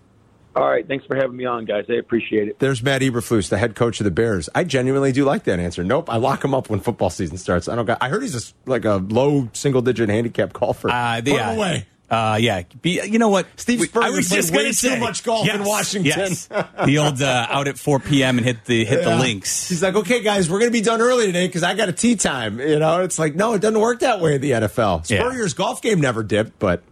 All 0.57 0.69
right, 0.69 0.87
thanks 0.87 1.07
for 1.07 1.15
having 1.15 1.37
me 1.37 1.45
on, 1.45 1.65
guys. 1.65 1.85
I 1.89 1.93
appreciate 1.95 2.49
it. 2.49 2.59
There's 2.59 2.83
Matt 2.83 3.03
Eberflus, 3.03 3.49
the 3.51 3.59
head 3.59 3.77
coach 3.77 4.01
of 4.01 4.05
the 4.05 4.11
Bears. 4.11 4.49
I 4.53 4.65
genuinely 4.65 5.13
do 5.13 5.25
like 5.25 5.45
that 5.45 5.61
answer. 5.61 5.85
Nope, 5.85 6.11
I 6.11 6.17
lock 6.17 6.45
him 6.45 6.55
up 6.55 6.69
when 6.69 6.81
football 6.81 7.09
season 7.09 7.37
starts. 7.37 7.69
I 7.69 7.77
don't. 7.77 7.87
Got, 7.87 7.99
I 8.01 8.09
heard 8.09 8.23
he's 8.23 8.35
a, 8.35 8.53
like 8.69 8.85
a 8.85 8.97
low 8.97 9.49
single 9.53 9.81
digit 9.81 10.09
handicap 10.09 10.53
golfer. 10.53 10.91
Uh, 10.91 11.21
Put 11.21 11.29
yeah. 11.29 11.53
him 11.53 11.59
away. 11.59 11.87
Uh, 12.11 12.37
yeah, 12.41 12.63
Be, 12.83 13.01
you 13.07 13.21
know 13.21 13.29
what? 13.29 13.47
Steve 13.55 13.81
Spurrier 13.83 14.07
I 14.07 14.11
was 14.11 14.29
just 14.29 14.53
way 14.53 14.73
say, 14.73 14.97
too 14.97 15.01
much 15.01 15.23
golf 15.23 15.47
yes, 15.47 15.55
in 15.55 15.65
Washington. 15.65 16.13
Yes. 16.17 16.47
the 16.85 16.99
old 16.99 17.23
uh, 17.23 17.47
out 17.49 17.69
at 17.69 17.79
4 17.79 18.01
p.m. 18.01 18.37
and 18.37 18.45
hit 18.45 18.65
the 18.65 18.85
hit 18.85 19.05
yeah. 19.05 19.11
the 19.11 19.17
links. 19.17 19.69
He's 19.69 19.81
like, 19.81 19.95
okay, 19.95 20.21
guys, 20.21 20.51
we're 20.51 20.59
going 20.59 20.73
to 20.73 20.77
be 20.77 20.81
done 20.81 21.01
early 21.01 21.27
today 21.27 21.47
because 21.47 21.63
I 21.63 21.75
got 21.75 21.89
a 21.89 21.93
tee 21.93 22.17
time. 22.17 22.59
You 22.59 22.81
know, 22.81 23.03
it's 23.03 23.19
like, 23.19 23.37
no, 23.37 23.55
it 23.55 23.61
doesn't 23.61 23.79
work 23.79 24.01
that 24.01 24.21
way 24.21 24.35
in 24.35 24.41
the 24.41 24.51
NFL. 24.51 25.07
Spurrier's 25.07 25.53
yeah. 25.53 25.57
golf 25.57 25.83
game 25.83 26.01
never 26.01 26.25
dipped, 26.25 26.59
but 26.59 26.83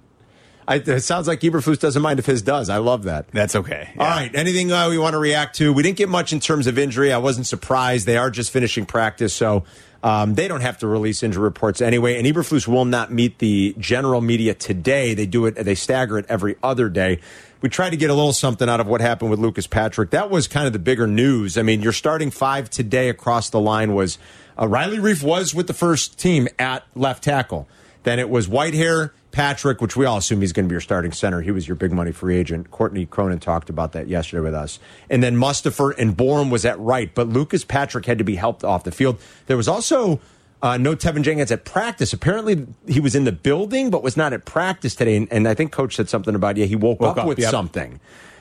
I, 0.69 0.77
it 0.77 1.01
sounds 1.01 1.27
like 1.27 1.41
Eberflus 1.41 1.81
doesn't 1.81 2.03
mind 2.03 2.21
if 2.21 2.27
his 2.27 2.43
does. 2.43 2.71
I 2.71 2.77
love 2.77 3.05
that. 3.05 3.27
That's 3.33 3.57
okay. 3.57 3.91
Yeah. 3.97 4.03
All 4.03 4.09
right. 4.09 4.33
Anything 4.33 4.71
uh, 4.71 4.89
we 4.89 4.99
want 4.99 5.15
to 5.15 5.19
react 5.19 5.57
to? 5.57 5.73
We 5.73 5.83
didn't 5.83 5.97
get 5.97 6.09
much 6.09 6.33
in 6.33 6.39
terms 6.39 6.69
of 6.69 6.79
injury. 6.79 7.13
I 7.13 7.19
wasn't 7.19 7.47
surprised. 7.49 8.07
They 8.07 8.19
are 8.19 8.31
just 8.31 8.53
finishing 8.53 8.87
practice, 8.87 9.35
so 9.35 9.65
um, 10.03 10.35
they 10.35 10.47
don't 10.47 10.61
have 10.61 10.79
to 10.79 10.87
release 10.87 11.23
injury 11.23 11.43
reports 11.43 11.81
anyway, 11.81 12.17
and 12.19 12.27
Eberflus 12.27 12.69
will 12.69 12.85
not 12.85 13.13
meet 13.13 13.39
the 13.39 13.75
general 13.79 14.21
media 14.21 14.55
today. 14.55 15.15
They 15.15 15.27
do 15.27 15.47
it, 15.47 15.57
they 15.57 15.75
stagger 15.75 16.19
it 16.19 16.27
every 16.29 16.57
other 16.63 16.89
day. 16.89 17.21
We 17.61 17.69
tried 17.69 17.91
to 17.91 17.97
get 17.97 18.09
a 18.09 18.15
little 18.15 18.33
something 18.33 18.69
out 18.69 18.79
of 18.79 18.87
what 18.87 19.01
happened 19.01 19.31
with 19.31 19.41
Lucas 19.41 19.67
Patrick. 19.67 20.11
That 20.11 20.31
was 20.31 20.47
kind 20.47 20.69
of 20.69 20.73
the 20.73 20.79
bigger 20.79 21.09
news. 21.09 21.59
I 21.59 21.63
mean, 21.63 21.83
your 21.83 21.93
starting 21.93 22.31
five 22.31 22.71
today 22.71 23.09
across 23.09 23.51
the 23.51 23.61
line 23.61 23.95
was 23.95 24.19
uh, 24.57 24.69
Riley 24.69 24.99
Reiff 24.99 25.25
was 25.25 25.53
with 25.55 25.67
the 25.67 25.75
first 25.75 26.19
team 26.19 26.47
at 26.59 26.85
left 26.95 27.25
tackle. 27.25 27.69
Then 28.05 28.21
it 28.21 28.31
was 28.31 28.47
Whitehair, 28.47 29.11
Patrick, 29.31 29.81
which 29.81 29.97
we 29.97 30.07
all 30.07 30.19
assume 30.19 30.41
he's 30.41 30.53
going 30.53 30.67
to 30.67 30.69
be 30.69 30.75
your 30.75 30.81
starting 30.81 31.13
center. 31.13 31.43
He 31.43 31.51
was 31.51 31.69
your 31.69 31.77
big 31.77 31.93
money 31.93 32.13
free 32.13 32.37
agent. 32.37 32.71
Courtney 32.71 33.07
Cronin 33.07 33.39
talked 33.39 33.69
about 33.71 33.93
that 33.93 34.09
yesterday 34.09 34.41
with 34.41 34.55
us. 34.55 34.79
And 35.11 35.23
then 35.23 35.37
Mustipher 35.37 35.95
and 35.99 36.17
Borom 36.17 36.51
was 36.51 36.65
at 36.65 36.79
right, 36.81 37.15
but 37.15 37.29
Lucas 37.29 37.65
Patrick 37.65 38.07
had 38.07 38.19
to 38.19 38.25
be 38.25 38.37
helped 38.37 38.65
off 38.65 38.85
the 38.85 38.91
field. 38.91 39.21
There 39.47 39.57
was 39.57 39.69
also 39.69 40.21
uh, 40.63 40.77
no 40.77 40.97
Teven 40.97 41.23
Jenkins 41.23 41.53
at 41.53 41.65
practice. 41.65 42.13
Apparently, 42.13 42.67
he 42.87 43.01
was 43.01 43.15
in 43.15 43.25
the 43.25 43.33
building, 43.33 43.91
but 43.91 44.03
was 44.03 44.17
not 44.17 44.33
at 44.33 44.45
practice 44.45 44.95
today. 44.95 45.17
And, 45.17 45.29
and 45.31 45.47
I 45.47 45.55
think 45.55 45.73
Coach 45.73 45.97
said 45.97 46.09
something 46.09 46.35
about, 46.35 46.57
yeah, 46.57 46.67
he 46.67 46.77
woke, 46.77 47.01
woke 47.01 47.13
up, 47.13 47.19
up, 47.19 47.29
with 47.29 47.39
yep. 47.39 47.51
something 47.51 48.01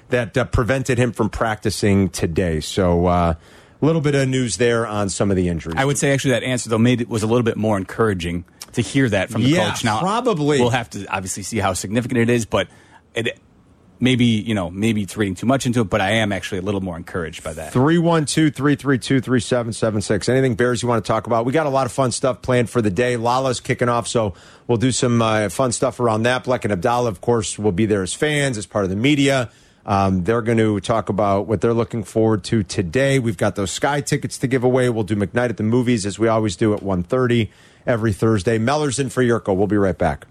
that 0.09 0.37
uh, 0.37 0.45
prevented 0.45 0.97
him 0.97 1.11
from 1.11 1.29
practicing 1.29 2.09
today. 2.09 2.61
So, 2.61 3.07
uh, 3.07 3.35
a 3.81 3.85
little 3.85 4.01
bit 4.01 4.15
of 4.15 4.27
news 4.27 4.57
there 4.57 4.87
on 4.87 5.09
some 5.09 5.29
of 5.29 5.37
the 5.37 5.49
injuries. 5.49 5.75
I 5.77 5.85
would 5.85 5.97
say 5.97 6.11
actually 6.11 6.31
that 6.31 6.43
answer 6.43 6.69
though 6.69 6.79
made 6.79 7.01
it 7.01 7.09
was 7.09 7.23
a 7.23 7.27
little 7.27 7.43
bit 7.43 7.57
more 7.57 7.77
encouraging 7.77 8.45
to 8.77 8.81
hear 8.81 9.09
that 9.09 9.29
from 9.29 9.43
the 9.43 9.49
yeah, 9.49 9.69
coach. 9.69 9.83
Now, 9.83 9.99
probably 9.99 10.59
we'll 10.59 10.69
have 10.69 10.89
to 10.91 11.05
obviously 11.07 11.43
see 11.43 11.57
how 11.57 11.73
significant 11.73 12.21
it 12.21 12.29
is, 12.29 12.45
but 12.45 12.67
it 13.13 13.39
maybe 13.99 14.25
you 14.25 14.53
know 14.53 14.69
maybe 14.69 15.01
it's 15.01 15.17
reading 15.17 15.35
too 15.35 15.45
much 15.45 15.65
into 15.65 15.81
it. 15.81 15.89
But 15.89 16.01
I 16.01 16.11
am 16.11 16.31
actually 16.31 16.59
a 16.59 16.61
little 16.61 16.81
more 16.81 16.95
encouraged 16.95 17.43
by 17.43 17.53
that. 17.53 17.73
Three 17.73 17.97
one 17.97 18.25
two 18.25 18.49
three 18.49 18.75
three 18.75 18.97
two 18.97 19.19
three 19.19 19.39
seven 19.39 19.73
seven 19.73 20.01
six. 20.01 20.29
Anything 20.29 20.55
Bears 20.55 20.81
you 20.81 20.87
want 20.87 21.03
to 21.03 21.07
talk 21.07 21.27
about? 21.27 21.45
We 21.45 21.51
got 21.51 21.65
a 21.65 21.69
lot 21.69 21.85
of 21.85 21.91
fun 21.91 22.11
stuff 22.11 22.41
planned 22.41 22.69
for 22.69 22.81
the 22.81 22.91
day. 22.91 23.17
Lolla's 23.17 23.59
kicking 23.59 23.89
off, 23.89 24.07
so 24.07 24.33
we'll 24.67 24.77
do 24.77 24.91
some 24.91 25.21
uh, 25.21 25.49
fun 25.49 25.71
stuff 25.71 25.99
around 25.99 26.23
that. 26.23 26.43
Black 26.43 26.63
and 26.63 26.71
Abdallah, 26.71 27.09
of 27.09 27.21
course, 27.21 27.59
will 27.59 27.71
be 27.71 27.85
there 27.85 28.03
as 28.03 28.13
fans, 28.13 28.57
as 28.57 28.65
part 28.65 28.83
of 28.83 28.89
the 28.89 28.95
media. 28.95 29.51
Um, 29.87 30.25
they're 30.25 30.41
going 30.41 30.57
to 30.57 30.79
talk 30.81 31.07
about 31.07 31.47
what 31.47 31.61
they're 31.61 31.73
looking 31.73 32.03
forward 32.03 32.43
to 32.45 32.61
today. 32.63 33.19
We've 33.19 33.37
got 33.37 33.55
those 33.55 33.71
Sky 33.71 34.01
tickets 34.01 34.37
to 34.39 34.47
give 34.47 34.63
away. 34.63 34.89
We'll 34.89 35.03
do 35.03 35.15
McKnight 35.15 35.49
at 35.49 35.57
the 35.57 35.63
movies 35.63 36.05
as 36.05 36.19
we 36.19 36.27
always 36.27 36.57
do 36.57 36.73
at 36.73 36.81
1.30 36.81 37.49
every 37.85 38.11
Thursday. 38.11 38.59
Mellors 38.59 38.99
in 38.99 39.09
for 39.09 39.23
Jurko. 39.23 39.55
We'll 39.55 39.67
be 39.67 39.77
right 39.77 39.97
back. 39.97 40.25